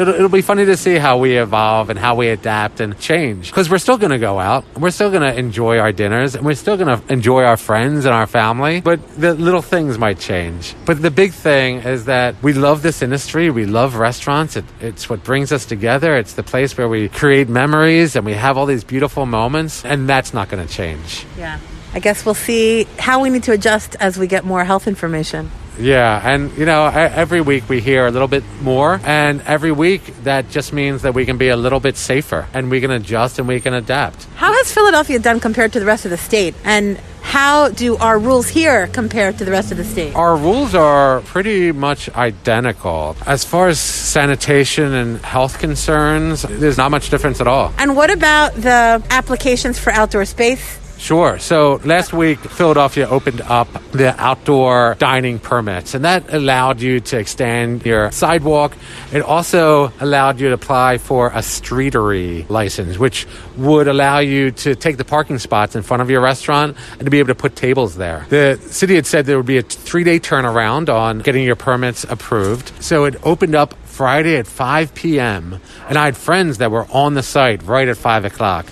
It'll, 0.00 0.14
it'll 0.14 0.28
be 0.28 0.42
funny 0.42 0.64
to 0.66 0.76
see 0.76 0.96
how 0.96 1.18
we 1.18 1.36
evolve 1.36 1.90
and 1.90 1.98
how 1.98 2.14
we 2.14 2.28
adapt 2.28 2.80
and 2.80 2.98
change 2.98 3.50
because 3.50 3.68
we're 3.68 3.78
still 3.78 3.98
going 3.98 4.12
to 4.12 4.18
go 4.18 4.38
out, 4.38 4.64
we're 4.78 4.90
still 4.90 5.10
going 5.10 5.22
to 5.22 5.38
enjoy 5.38 5.78
our 5.78 5.92
dinners, 5.92 6.34
and 6.34 6.44
we're 6.46 6.54
still 6.54 6.76
going 6.76 6.92
to 7.00 7.12
enjoy 7.12 7.42
our 7.44 7.56
friends 7.56 8.04
and 8.04 8.14
our 8.14 8.26
family. 8.26 8.80
But 8.80 9.00
the 9.20 9.34
little 9.34 9.62
things 9.62 9.98
might 9.98 10.18
change. 10.18 10.74
But 10.86 11.02
the 11.02 11.10
big 11.10 11.32
thing 11.32 11.78
is 11.78 12.04
that 12.06 12.34
we 12.42 12.52
love 12.52 12.82
this 12.82 13.02
industry. 13.02 13.50
We 13.50 13.66
love 13.66 13.96
restaurants. 13.96 14.56
It, 14.56 14.64
it's 14.80 15.10
what 15.10 15.24
brings 15.24 15.52
us 15.52 15.64
together. 15.66 16.16
It's 16.16 16.34
the 16.34 16.42
place 16.42 16.76
where 16.78 16.88
we 16.88 17.08
create 17.08 17.48
memories 17.48 18.16
and 18.16 18.24
we 18.24 18.34
have 18.34 18.56
all 18.58 18.66
these 18.66 18.84
beautiful 18.84 19.26
moments, 19.26 19.84
and 19.84 20.08
that's 20.08 20.32
not 20.32 20.48
going 20.48 20.66
to 20.66 20.72
change. 20.72 21.26
Yeah. 21.38 21.58
I 21.94 22.00
guess 22.00 22.24
we'll 22.24 22.34
see 22.34 22.84
how 22.98 23.20
we 23.20 23.30
need 23.30 23.44
to 23.44 23.52
adjust 23.52 23.94
as 24.00 24.18
we 24.18 24.26
get 24.26 24.44
more 24.44 24.64
health 24.64 24.88
information. 24.88 25.50
Yeah, 25.78 26.20
and 26.22 26.56
you 26.56 26.66
know, 26.66 26.86
every 26.86 27.40
week 27.40 27.68
we 27.68 27.80
hear 27.80 28.06
a 28.06 28.10
little 28.10 28.28
bit 28.28 28.44
more, 28.62 29.00
and 29.04 29.40
every 29.42 29.72
week 29.72 30.02
that 30.22 30.48
just 30.50 30.72
means 30.72 31.02
that 31.02 31.14
we 31.14 31.24
can 31.24 31.36
be 31.36 31.48
a 31.48 31.56
little 31.56 31.80
bit 31.80 31.96
safer, 31.96 32.46
and 32.54 32.70
we 32.70 32.80
can 32.80 32.92
adjust 32.92 33.38
and 33.38 33.48
we 33.48 33.60
can 33.60 33.74
adapt. 33.74 34.24
How 34.36 34.52
has 34.52 34.72
Philadelphia 34.72 35.18
done 35.18 35.40
compared 35.40 35.72
to 35.72 35.80
the 35.80 35.86
rest 35.86 36.04
of 36.04 36.12
the 36.12 36.16
state? 36.16 36.54
And 36.64 36.98
how 37.22 37.70
do 37.70 37.96
our 37.96 38.18
rules 38.18 38.48
here 38.48 38.86
compare 38.88 39.32
to 39.32 39.44
the 39.44 39.50
rest 39.50 39.72
of 39.72 39.78
the 39.78 39.84
state? 39.84 40.14
Our 40.14 40.36
rules 40.36 40.76
are 40.76 41.22
pretty 41.22 41.72
much 41.72 42.08
identical. 42.10 43.16
As 43.26 43.44
far 43.44 43.68
as 43.68 43.80
sanitation 43.80 44.94
and 44.94 45.18
health 45.24 45.58
concerns, 45.58 46.42
there's 46.42 46.76
not 46.76 46.92
much 46.92 47.10
difference 47.10 47.40
at 47.40 47.48
all. 47.48 47.72
And 47.78 47.96
what 47.96 48.10
about 48.10 48.54
the 48.54 49.02
applications 49.10 49.78
for 49.78 49.90
outdoor 49.90 50.24
space? 50.24 50.78
Sure. 51.04 51.38
So 51.38 51.82
last 51.84 52.14
week, 52.14 52.38
Philadelphia 52.38 53.06
opened 53.06 53.42
up 53.42 53.68
the 53.92 54.18
outdoor 54.18 54.96
dining 54.98 55.38
permits, 55.38 55.92
and 55.92 56.06
that 56.06 56.32
allowed 56.32 56.80
you 56.80 56.98
to 57.00 57.18
extend 57.18 57.84
your 57.84 58.10
sidewalk. 58.10 58.74
It 59.12 59.20
also 59.20 59.92
allowed 60.00 60.40
you 60.40 60.48
to 60.48 60.54
apply 60.54 60.96
for 60.96 61.26
a 61.26 61.42
streetery 61.42 62.48
license, 62.48 62.96
which 62.96 63.26
would 63.58 63.86
allow 63.86 64.20
you 64.20 64.50
to 64.52 64.74
take 64.74 64.96
the 64.96 65.04
parking 65.04 65.38
spots 65.38 65.76
in 65.76 65.82
front 65.82 66.00
of 66.00 66.08
your 66.08 66.22
restaurant 66.22 66.74
and 66.92 67.00
to 67.00 67.10
be 67.10 67.18
able 67.18 67.28
to 67.28 67.34
put 67.34 67.54
tables 67.54 67.96
there. 67.96 68.24
The 68.30 68.58
city 68.70 68.94
had 68.94 69.04
said 69.04 69.26
there 69.26 69.36
would 69.36 69.44
be 69.44 69.58
a 69.58 69.62
three 69.62 70.04
day 70.04 70.18
turnaround 70.18 70.88
on 70.88 71.18
getting 71.18 71.44
your 71.44 71.56
permits 71.56 72.04
approved. 72.04 72.72
So 72.82 73.04
it 73.04 73.16
opened 73.22 73.54
up 73.54 73.74
Friday 73.84 74.38
at 74.38 74.46
5 74.46 74.94
p.m., 74.94 75.60
and 75.86 75.98
I 75.98 76.06
had 76.06 76.16
friends 76.16 76.58
that 76.58 76.70
were 76.70 76.86
on 76.90 77.12
the 77.12 77.22
site 77.22 77.62
right 77.62 77.86
at 77.86 77.98
5 77.98 78.24
o'clock. 78.24 78.66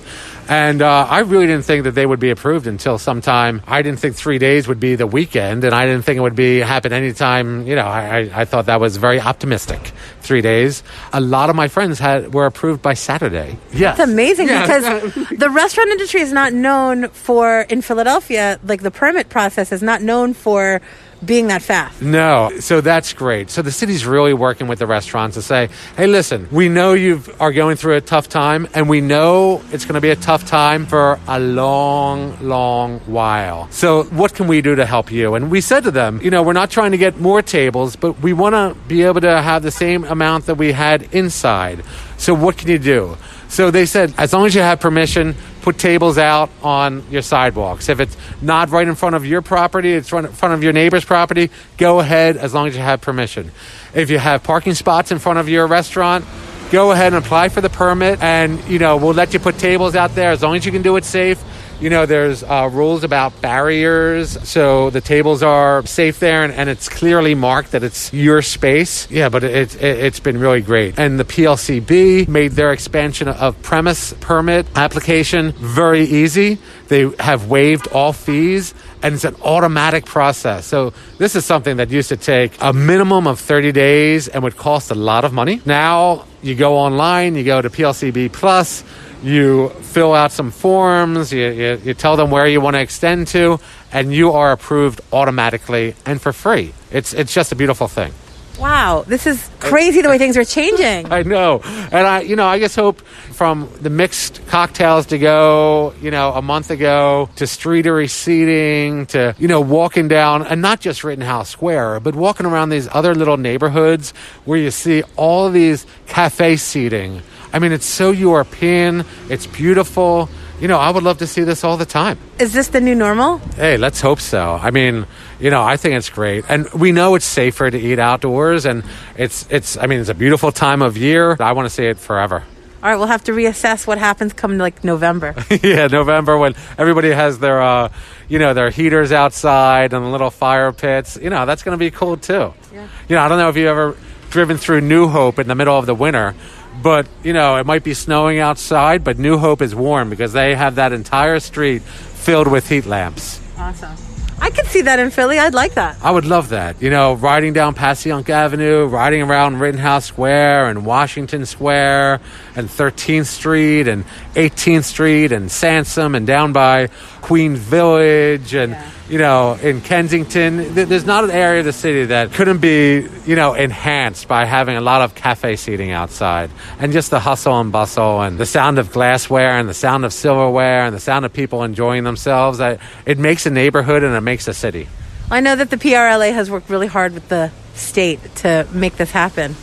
And 0.49 0.83
uh, 0.83 1.07
I 1.09 1.21
really 1.21 1.47
didn't 1.47 1.65
think 1.65 1.85
that 1.85 1.93
they 1.93 2.05
would 2.05 2.21
be 2.21 2.31
approved 2.31 2.67
until 2.67 2.99
sometime. 2.99 3.63
I 3.67 3.81
didn't 3.83 4.01
think 4.01 4.17
three 4.17 4.39
days 4.39 4.69
would 4.69 4.81
be 4.81 4.97
the 4.97 5.07
weekend, 5.07 5.65
and 5.65 5.75
I 5.75 5.87
didn't 5.87 6.03
think 6.05 6.19
it 6.19 6.21
would 6.21 6.35
be 6.37 6.59
happen 6.59 6.93
anytime. 6.93 7.67
You 7.67 7.77
know, 7.77 7.87
I, 7.87 8.19
I, 8.19 8.41
I 8.41 8.45
thought 8.45 8.67
that 8.67 8.81
was 8.81 8.97
very 8.97 9.21
optimistic. 9.21 9.81
Three 10.21 10.41
days. 10.43 10.83
A 11.13 11.21
lot 11.21 11.49
of 11.49 11.57
my 11.57 11.69
friends 11.69 11.99
had 11.99 12.35
were 12.35 12.47
approved 12.47 12.83
by 12.83 12.95
Saturday. 12.95 13.57
Yes, 13.73 13.99
It's 13.99 14.09
amazing 14.11 14.49
Yeah. 14.49 14.63
because 14.67 15.29
the 15.39 15.49
restaurant 15.51 15.91
industry 15.91 16.21
is 16.21 16.33
not 16.33 16.53
known 16.53 17.09
for, 17.09 17.61
in 17.63 17.81
Philadelphia, 17.81 18.59
like 18.65 18.83
the 18.83 18.91
permit 18.91 19.29
process 19.29 19.73
is 19.73 19.83
not 19.83 20.03
known 20.03 20.35
for 20.35 20.81
being 21.25 21.49
that 21.49 21.63
fast. 21.63 22.03
No, 22.03 22.51
so 22.61 22.81
that's 22.81 23.13
great. 23.13 23.51
So 23.51 23.63
the 23.63 23.71
city's 23.71 24.05
really 24.05 24.35
working 24.35 24.67
with 24.67 24.79
the 24.79 24.87
restaurants 24.87 25.37
to 25.37 25.43
say, 25.43 25.69
hey, 25.97 26.07
listen, 26.07 26.49
we 26.51 26.69
know 26.69 26.95
you 26.95 27.23
are 27.39 27.53
going 27.53 27.77
through 27.77 27.97
a 27.97 28.01
tough 28.01 28.29
time, 28.29 28.69
and 28.75 28.89
we 28.89 29.01
know 29.01 29.63
it's 29.73 29.85
going 29.85 29.95
to 29.95 30.01
be 30.01 30.11
a 30.11 30.17
tough 30.17 30.47
time 30.47 30.87
for 30.87 31.19
a 31.29 31.39
long, 31.39 32.37
long 32.41 33.01
while. 33.01 33.71
So 33.71 34.05
what 34.05 34.35
can 34.35 34.49
we 34.49 34.61
do 34.61 34.75
to 34.75 34.87
help 34.87 35.13
you? 35.13 35.35
And 35.35 35.51
we 35.51 35.61
said 35.61 35.85
to 35.85 35.91
them, 35.91 36.21
you 36.23 36.31
know, 36.31 36.43
we're 36.43 36.53
not 36.53 36.71
trying 36.71 36.91
to 36.93 36.99
get 36.99 37.21
more 37.21 37.43
tables, 37.43 37.97
but 37.97 38.21
we 38.21 38.33
want 38.33 38.55
to 38.55 38.77
be 38.89 39.03
able 39.03 39.21
to 39.21 39.41
have 39.41 39.63
the 39.63 39.71
same 39.71 40.05
amount 40.05 40.47
that 40.47 40.57
we 40.57 40.73
had 40.73 41.03
inside. 41.15 41.85
So 42.19 42.35
what 42.35 42.57
can 42.57 42.69
you 42.69 42.79
do? 42.79 43.17
So 43.49 43.71
they 43.71 43.85
said, 43.85 44.15
as 44.17 44.33
long 44.33 44.47
as 44.47 44.55
you 44.55 44.63
have 44.63 44.81
permission, 44.81 45.35
put 45.63 45.79
tables 45.79 46.19
out 46.19 46.51
on 46.63 47.05
your 47.11 47.23
sidewalks. 47.23 47.89
If 47.89 48.01
it's 48.01 48.17
not 48.43 48.71
right 48.71 48.87
in 48.87 48.95
front 48.95 49.15
of 49.15 49.25
your 49.25 49.41
property, 49.43 49.93
it's 49.93 50.13
right 50.13 50.25
in 50.25 50.33
front 50.33 50.55
of 50.55 50.63
your 50.63 50.73
neighbor's 50.73 51.05
property, 51.05 51.51
go 51.79 52.01
ahead 52.01 52.37
as 52.37 52.53
long 52.53 52.67
as 52.67 52.77
you 52.77 52.83
have 52.83 53.01
permission. 53.01 53.51
If 53.95 54.11
you 54.11 54.19
have 54.19 54.43
parking 54.43 54.75
spots 54.75 55.13
in 55.13 55.19
front 55.19 55.39
of 55.39 55.49
your 55.49 55.67
restaurant, 55.67 56.25
go 56.71 56.91
ahead 56.91 57.15
and 57.15 57.25
apply 57.25 57.49
for 57.49 57.61
the 57.61 57.71
permit 57.71 58.21
and, 58.23 58.63
you 58.69 58.79
know, 58.79 58.97
we'll 58.97 59.15
let 59.15 59.33
you 59.33 59.41
put 59.41 59.59
tables 59.59 59.95
out 59.95 60.15
there 60.15 60.31
as 60.31 60.43
long 60.43 60.57
as 60.57 60.67
you 60.67 60.73
can 60.73 60.83
do 60.83 60.97
it 60.97 61.05
safe. 61.05 61.43
You 61.83 61.91
know, 61.91 62.07
there's 62.07 62.45
uh, 62.45 62.71
rules 62.73 63.03
about 63.03 63.43
barriers, 63.43 64.39
so 64.49 64.91
the 64.91 65.01
tables 65.01 65.43
are 65.43 65.85
safe 65.85 66.21
there, 66.21 66.45
and, 66.45 66.53
and 66.53 66.71
it's 66.71 66.89
clearly 66.89 67.35
marked 67.35 67.73
that 67.73 67.83
it's 67.83 68.13
your 68.13 68.41
space. 68.41 69.11
Yeah, 69.11 69.29
but 69.31 69.43
it, 69.43 69.75
it, 69.75 69.83
it's 69.83 70.21
been 70.21 70.39
really 70.39 70.61
great. 70.61 70.97
And 70.97 71.19
the 71.19 71.25
PLCB 71.25 72.29
made 72.29 72.53
their 72.53 72.71
expansion 72.71 73.27
of 73.27 73.61
premise 73.63 74.15
permit 74.21 74.69
application 74.77 75.51
very 75.55 76.05
easy. 76.05 76.59
They 76.87 77.11
have 77.19 77.49
waived 77.51 77.89
all 77.89 78.13
fees, 78.13 78.75
and 79.03 79.17
it's 79.17 79.25
an 79.25 79.35
automatic 79.43 80.05
process. 80.05 80.67
So 80.67 80.93
this 81.19 81.35
is 81.35 81.45
something 81.45 81.79
that 81.79 81.91
used 81.91 82.11
to 82.11 82.17
take 82.17 82.53
a 82.61 82.73
minimum 82.73 83.27
of 83.27 83.41
30 83.41 83.73
days 83.73 84.29
and 84.29 84.45
would 84.45 84.57
cost 84.57 84.93
a 84.93 84.95
lot 84.95 85.25
of 85.25 85.33
money. 85.33 85.61
Now 85.67 86.27
you 86.43 86.55
go 86.55 86.77
online, 86.77 87.35
you 87.35 87.43
go 87.43 87.61
to 87.61 87.69
PLCB 87.69 88.33
Plus 88.33 88.85
You 89.23 89.69
fill 89.69 90.15
out 90.15 90.33
some 90.33 90.51
forms, 90.51 91.33
you, 91.33 91.49
you, 91.49 91.81
you 91.85 91.95
tell 91.95 92.17
them 92.17 92.31
where 92.31 92.47
you 92.47 92.61
want 92.61 92.75
to 92.75 92.81
extend 92.81 93.29
to, 93.29 93.61
and 93.93 94.13
you 94.13 94.33
are 94.33 94.53
approved 94.53 95.01
automatically 95.13 95.95
and 96.05 96.21
for 96.21 96.33
free. 96.33 96.75
It's, 96.91 97.13
it's 97.13 97.33
just 97.33 97.53
a 97.53 97.57
beautiful 97.57 97.89
thing. 97.89 98.13
Wow, 98.59 99.05
this 99.07 99.27
is 99.27 99.51
crazy 99.59 100.03
the 100.03 100.09
way 100.09 100.19
things 100.19 100.37
are 100.37 100.45
changing. 100.45 101.11
I 101.13 101.23
know. 101.23 101.63
And 101.65 102.07
I, 102.07 102.21
you 102.21 102.37
know, 102.37 102.47
I 102.47 102.59
just 102.59 102.77
hope 102.77 103.01
from 103.01 103.69
the 103.81 103.91
mixed 103.91 104.47
cocktails 104.47 105.07
to 105.07 105.19
go, 105.19 105.95
you 106.01 106.11
know, 106.11 106.33
a 106.33 106.43
month 106.43 106.71
ago 106.71 107.29
to 107.37 107.45
streetery 107.45 108.09
seating 108.09 109.07
to, 109.07 109.35
you 109.39 109.49
know, 109.49 109.61
walking 109.61 110.07
down 110.07 110.47
and 110.47 110.61
not 110.61 110.81
just 110.81 111.03
Rittenhouse 111.03 111.49
Square, 111.49 112.01
but 112.01 112.15
walking 112.15 112.47
around 112.47 112.69
these 112.69 112.89
other 112.93 113.15
little 113.15 113.37
neighborhoods 113.37 114.13
where 114.45 114.59
you 114.59 114.71
see 114.71 115.03
all 115.17 115.51
these 115.51 115.87
cafe 116.07 116.57
seating. 116.57 117.23
I 117.53 117.59
mean, 117.59 117.73
it's 117.73 117.87
so 117.87 118.11
European. 118.11 119.05
It's 119.29 119.47
beautiful. 119.47 120.29
You 120.61 120.69
know, 120.69 120.79
I 120.79 120.91
would 120.91 121.03
love 121.03 121.19
to 121.19 121.27
see 121.27 121.43
this 121.43 121.65
all 121.65 121.77
the 121.77 121.85
time. 121.85 122.19
Is 122.39 122.53
this 122.53 122.69
the 122.69 122.81
new 122.81 122.95
normal? 122.95 123.39
Hey, 123.57 123.77
let's 123.77 124.01
hope 124.01 124.21
so. 124.21 124.55
I 124.55 124.71
mean, 124.71 125.07
you 125.41 125.51
know, 125.51 125.63
I 125.63 125.77
think 125.77 125.97
it's 125.97 126.09
great, 126.09 126.45
and 126.49 126.71
we 126.73 126.93
know 126.93 127.17
it's 127.17 127.25
safer 127.25 127.69
to 127.69 127.79
eat 127.79 127.99
outdoors, 127.99 128.65
and 128.65 128.85
it's 129.17 129.47
it's. 129.51 129.77
I 129.77 129.87
mean, 129.87 130.01
it's 130.01 130.09
a 130.09 130.15
beautiful 130.15 130.53
time 130.53 130.83
of 130.83 130.97
year. 130.97 131.37
I 131.41 131.53
want 131.53 131.67
to 131.67 131.71
see 131.71 131.87
it 131.87 131.99
forever. 131.99 132.45
All 132.83 132.91
right, 132.91 132.97
we'll 132.97 133.07
have 133.07 133.23
to 133.25 133.33
reassess 133.33 133.87
what 133.87 133.99
happens 133.99 134.33
come 134.33 134.59
like 134.59 134.83
November. 134.83 135.37
yeah, 135.63 135.87
November 135.87 136.37
when 136.37 136.57
everybody 136.77 137.11
has 137.11 137.39
their, 137.39 137.63
uh, 137.63 137.93
you 138.29 138.41
know, 138.41 138.55
their 138.55 138.71
heaters 138.71 139.13
outside 139.13 139.93
and 139.93 140.11
little 140.11 140.31
fire 140.31 140.73
pits. 140.73 141.17
You 141.17 141.31
know, 141.31 141.47
that's 141.47 141.63
going 141.63 141.79
to 141.79 141.79
be 141.79 141.93
cool 141.93 142.17
too. 142.17 142.53
Yeah. 142.75 142.89
You 143.09 143.17
know, 143.17 143.23
I 143.23 143.29
don't 143.29 143.39
know 143.39 143.49
if 143.51 143.57
you 143.57 143.69
ever 143.69 143.97
driven 144.31 144.57
through 144.57 144.81
New 144.81 145.07
Hope 145.07 145.39
in 145.39 145.47
the 145.47 145.55
middle 145.55 145.79
of 145.79 145.87
the 145.87 145.95
winter, 145.95 146.35
but 146.81 147.07
you 147.23 147.33
know, 147.33 147.57
it 147.57 147.67
might 147.67 147.85
be 147.85 147.95
snowing 147.95 148.39
outside, 148.39 149.05
but 149.05 149.19
New 149.19 149.39
Hope 149.39 149.61
is 149.63 149.75
warm 149.75 150.11
because 150.11 150.33
they 150.33 150.55
have 150.55 150.77
that 150.77 150.93
entire 150.93 151.41
street 151.41 151.83
filled 151.83 152.49
with 152.49 152.69
heat 152.69 152.87
lamps. 152.87 153.41
Awesome. 153.59 153.97
I 154.43 154.51
could 154.51 154.67
see 154.67 154.81
that 154.81 154.99
in 154.99 155.11
Philly. 155.11 155.39
I'd 155.39 155.55
like 155.55 155.75
that. 155.75 155.97
I 156.03 156.11
would 156.11 156.25
love 156.25 156.49
that. 156.49 156.83
You 156.83 156.91
know, 156.91 157.15
riding 157.15 157.53
down 157.53 157.77
Passyunk 157.77 158.29
Avenue, 158.29 158.87
riding 158.87 159.23
around 159.23 159.61
Rittenhouse 159.61 160.05
Square 160.05 160.67
and 160.67 160.85
Washington 160.85 161.47
Square 161.47 162.21
and 162.57 162.69
13th 162.69 163.27
Street 163.27 163.87
and 163.87 164.05
18th 164.35 164.83
Street 164.83 165.31
and 165.31 165.49
Sansom 165.49 166.17
and 166.17 166.27
down 166.27 166.53
by 166.53 166.89
Queen 167.23 167.57
Village 167.57 168.53
and, 168.53 168.73
yeah. 168.73 168.91
you 169.09 169.19
know, 169.19 169.55
in 169.55 169.81
Kensington. 169.81 170.75
There's 170.75 171.07
not 171.07 171.25
an 171.25 171.31
area 171.31 171.61
of 171.61 171.65
the 171.65 171.73
city 171.73 172.07
that 172.07 172.33
couldn't 172.33 172.59
be, 172.59 173.09
you 173.25 173.37
know, 173.37 173.55
enhanced 173.55 174.29
by 174.29 174.45
having 174.45 174.77
a 174.77 174.81
lot 174.81 175.01
of 175.01 175.15
cafe 175.15 175.57
seating 175.57 175.93
outside 175.93 176.51
and 176.79 176.93
just 176.93 177.11
the 177.11 177.21
hustle 177.21 177.59
and 177.61 177.73
bustle 177.73 178.21
and 178.21 178.37
the 178.39 178.47
sound 178.47 178.79
of 178.79 178.93
glassware 178.93 179.59
and 179.59 179.69
the 179.69 179.75
sound 179.75 180.05
of 180.05 180.13
silverware 180.13 180.85
and 180.85 180.95
the 180.95 181.01
sound 181.01 181.25
of 181.25 181.33
people 181.33 181.63
enjoying 181.63 182.05
themselves. 182.05 182.61
It 183.07 183.19
makes 183.19 183.47
a 183.47 183.51
neighborhood 183.51 184.03
and 184.03 184.15
it 184.15 184.21
makes 184.21 184.49
a 184.49 184.55
city. 184.55 184.89
I 185.31 185.41
know 185.41 185.57
that 185.57 185.71
the 185.71 185.79
PRLA 185.79 186.35
has 186.35 186.51
worked 186.51 186.69
really 186.69 186.89
hard 186.89 187.15
with 187.15 187.29
the 187.29 187.51
state 187.75 188.21
to 188.37 188.67
make 188.73 188.97
this 188.97 189.13
happen. 189.13 189.57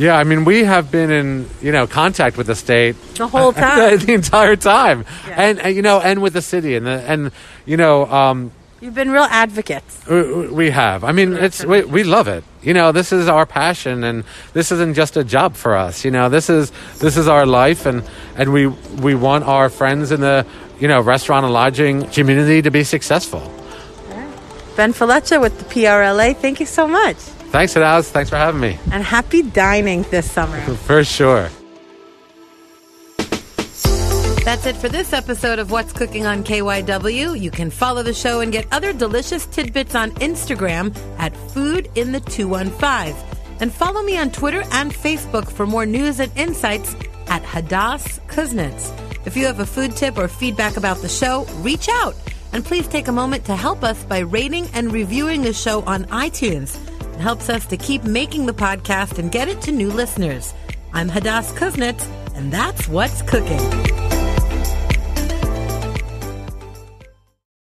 Yeah, 0.00 0.16
I 0.16 0.24
mean, 0.24 0.46
we 0.46 0.64
have 0.64 0.90
been 0.90 1.10
in 1.10 1.46
you 1.60 1.72
know 1.72 1.86
contact 1.86 2.38
with 2.38 2.46
the 2.46 2.54
state 2.54 2.96
the 3.16 3.28
whole 3.28 3.52
time, 3.66 3.98
the, 3.98 4.06
the 4.06 4.14
entire 4.14 4.56
time, 4.56 5.04
yeah. 5.28 5.42
and, 5.42 5.58
and, 5.60 5.76
you 5.76 5.82
know, 5.82 6.00
and 6.00 6.22
with 6.22 6.32
the 6.32 6.40
city, 6.40 6.74
and 6.74 6.86
the, 6.86 7.02
and 7.06 7.30
you 7.66 7.76
know, 7.76 8.06
um, 8.06 8.50
you've 8.80 8.94
been 8.94 9.10
real 9.10 9.28
advocates. 9.28 10.00
We, 10.08 10.48
we 10.48 10.70
have. 10.70 11.04
I 11.04 11.12
mean, 11.12 11.34
it's 11.34 11.62
we, 11.66 11.82
we 11.84 12.02
love 12.02 12.28
it. 12.28 12.44
You 12.62 12.72
know, 12.72 12.92
this 12.92 13.12
is 13.12 13.28
our 13.28 13.44
passion, 13.44 14.02
and 14.02 14.24
this 14.54 14.72
isn't 14.72 14.94
just 14.94 15.18
a 15.18 15.22
job 15.22 15.54
for 15.54 15.76
us. 15.76 16.02
You 16.02 16.12
know, 16.12 16.30
this 16.30 16.48
is 16.48 16.72
this 16.98 17.18
is 17.18 17.28
our 17.28 17.44
life, 17.44 17.84
and 17.84 18.02
and 18.36 18.54
we 18.54 18.68
we 18.68 19.14
want 19.14 19.44
our 19.44 19.68
friends 19.68 20.12
in 20.12 20.22
the 20.22 20.46
you 20.78 20.88
know 20.88 21.02
restaurant 21.02 21.44
and 21.44 21.52
lodging 21.52 22.06
community 22.06 22.62
to 22.62 22.70
be 22.70 22.84
successful. 22.84 23.42
Ben 24.76 24.94
Fileccia 24.94 25.38
with 25.38 25.58
the 25.58 25.66
PRLA. 25.66 26.34
Thank 26.34 26.58
you 26.58 26.64
so 26.64 26.88
much. 26.88 27.18
Thanks, 27.50 27.76
Alice. 27.76 28.10
Thanks 28.10 28.30
for 28.30 28.36
having 28.36 28.60
me. 28.60 28.78
And 28.92 29.02
happy 29.02 29.42
dining 29.42 30.02
this 30.04 30.30
summer. 30.30 30.60
for 30.86 31.02
sure. 31.02 31.48
That's 34.44 34.66
it 34.66 34.76
for 34.76 34.88
this 34.88 35.12
episode 35.12 35.58
of 35.58 35.70
What's 35.70 35.92
Cooking 35.92 36.26
on 36.26 36.44
KYW. 36.44 37.38
You 37.38 37.50
can 37.50 37.70
follow 37.70 38.02
the 38.02 38.14
show 38.14 38.40
and 38.40 38.52
get 38.52 38.66
other 38.72 38.92
delicious 38.92 39.46
tidbits 39.46 39.94
on 39.94 40.12
Instagram 40.12 40.96
at 41.18 41.36
Food 41.36 41.90
in 41.96 42.12
the 42.12 42.20
215. 42.20 43.14
And 43.60 43.72
follow 43.72 44.02
me 44.02 44.16
on 44.16 44.30
Twitter 44.30 44.62
and 44.72 44.92
Facebook 44.92 45.50
for 45.50 45.66
more 45.66 45.86
news 45.86 46.20
and 46.20 46.32
insights 46.38 46.94
at 47.26 47.42
Hadas 47.42 48.20
Kuznits. 48.28 48.96
If 49.26 49.36
you 49.36 49.44
have 49.46 49.60
a 49.60 49.66
food 49.66 49.96
tip 49.96 50.16
or 50.16 50.28
feedback 50.28 50.76
about 50.76 50.98
the 50.98 51.08
show, 51.08 51.44
reach 51.58 51.88
out. 51.88 52.14
And 52.52 52.64
please 52.64 52.88
take 52.88 53.08
a 53.08 53.12
moment 53.12 53.44
to 53.44 53.56
help 53.56 53.84
us 53.84 54.02
by 54.04 54.20
rating 54.20 54.68
and 54.68 54.92
reviewing 54.92 55.42
the 55.42 55.52
show 55.52 55.82
on 55.82 56.04
iTunes 56.06 56.78
helps 57.20 57.48
us 57.48 57.66
to 57.66 57.76
keep 57.76 58.04
making 58.04 58.46
the 58.46 58.52
podcast 58.52 59.18
and 59.18 59.30
get 59.30 59.48
it 59.48 59.60
to 59.62 59.72
new 59.72 59.90
listeners. 59.90 60.54
I'm 60.92 61.08
Hadas 61.08 61.52
Kuznits, 61.54 62.08
and 62.34 62.52
that's 62.52 62.88
what's 62.88 63.22
cooking. 63.22 63.60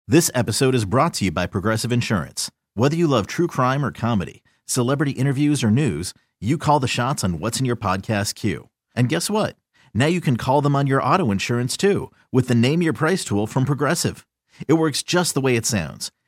This 0.09 0.31
episode 0.35 0.75
is 0.75 0.85
brought 0.85 1.15
to 1.15 1.25
you 1.25 1.33
by 1.33 1.47
Progressive 1.47 1.91
Insurance. 1.91 2.51
Whether 2.75 2.95
you 2.95 3.09
love 3.09 3.27
true 3.27 3.49
crime 3.49 3.85
or 3.85 3.91
comedy, 3.91 4.45
celebrity 4.65 5.13
interviews 5.13 5.65
or 5.65 5.71
news, 5.71 6.15
you 6.41 6.59
call 6.59 6.79
the 6.79 6.87
shots 6.87 7.25
on 7.25 7.41
what's 7.41 7.59
in 7.59 7.67
your 7.67 7.77
podcast 7.77 8.35
queue. 8.35 8.69
And 8.95 9.09
guess 9.09 9.29
what? 9.29 9.57
Now 9.95 10.07
you 10.07 10.21
can 10.21 10.37
call 10.37 10.61
them 10.61 10.77
on 10.77 10.87
your 10.87 11.03
auto 11.03 11.31
insurance 11.31 11.77
too 11.77 12.13
with 12.31 12.49
the 12.49 12.55
Name 12.55 12.83
Your 12.83 12.93
Price 12.93 13.25
tool 13.25 13.47
from 13.47 13.65
Progressive. 13.65 14.27
It 14.69 14.75
works 14.75 15.03
just 15.03 15.35
the 15.35 15.41
way 15.41 15.57
it 15.57 15.67
sounds 15.67 16.13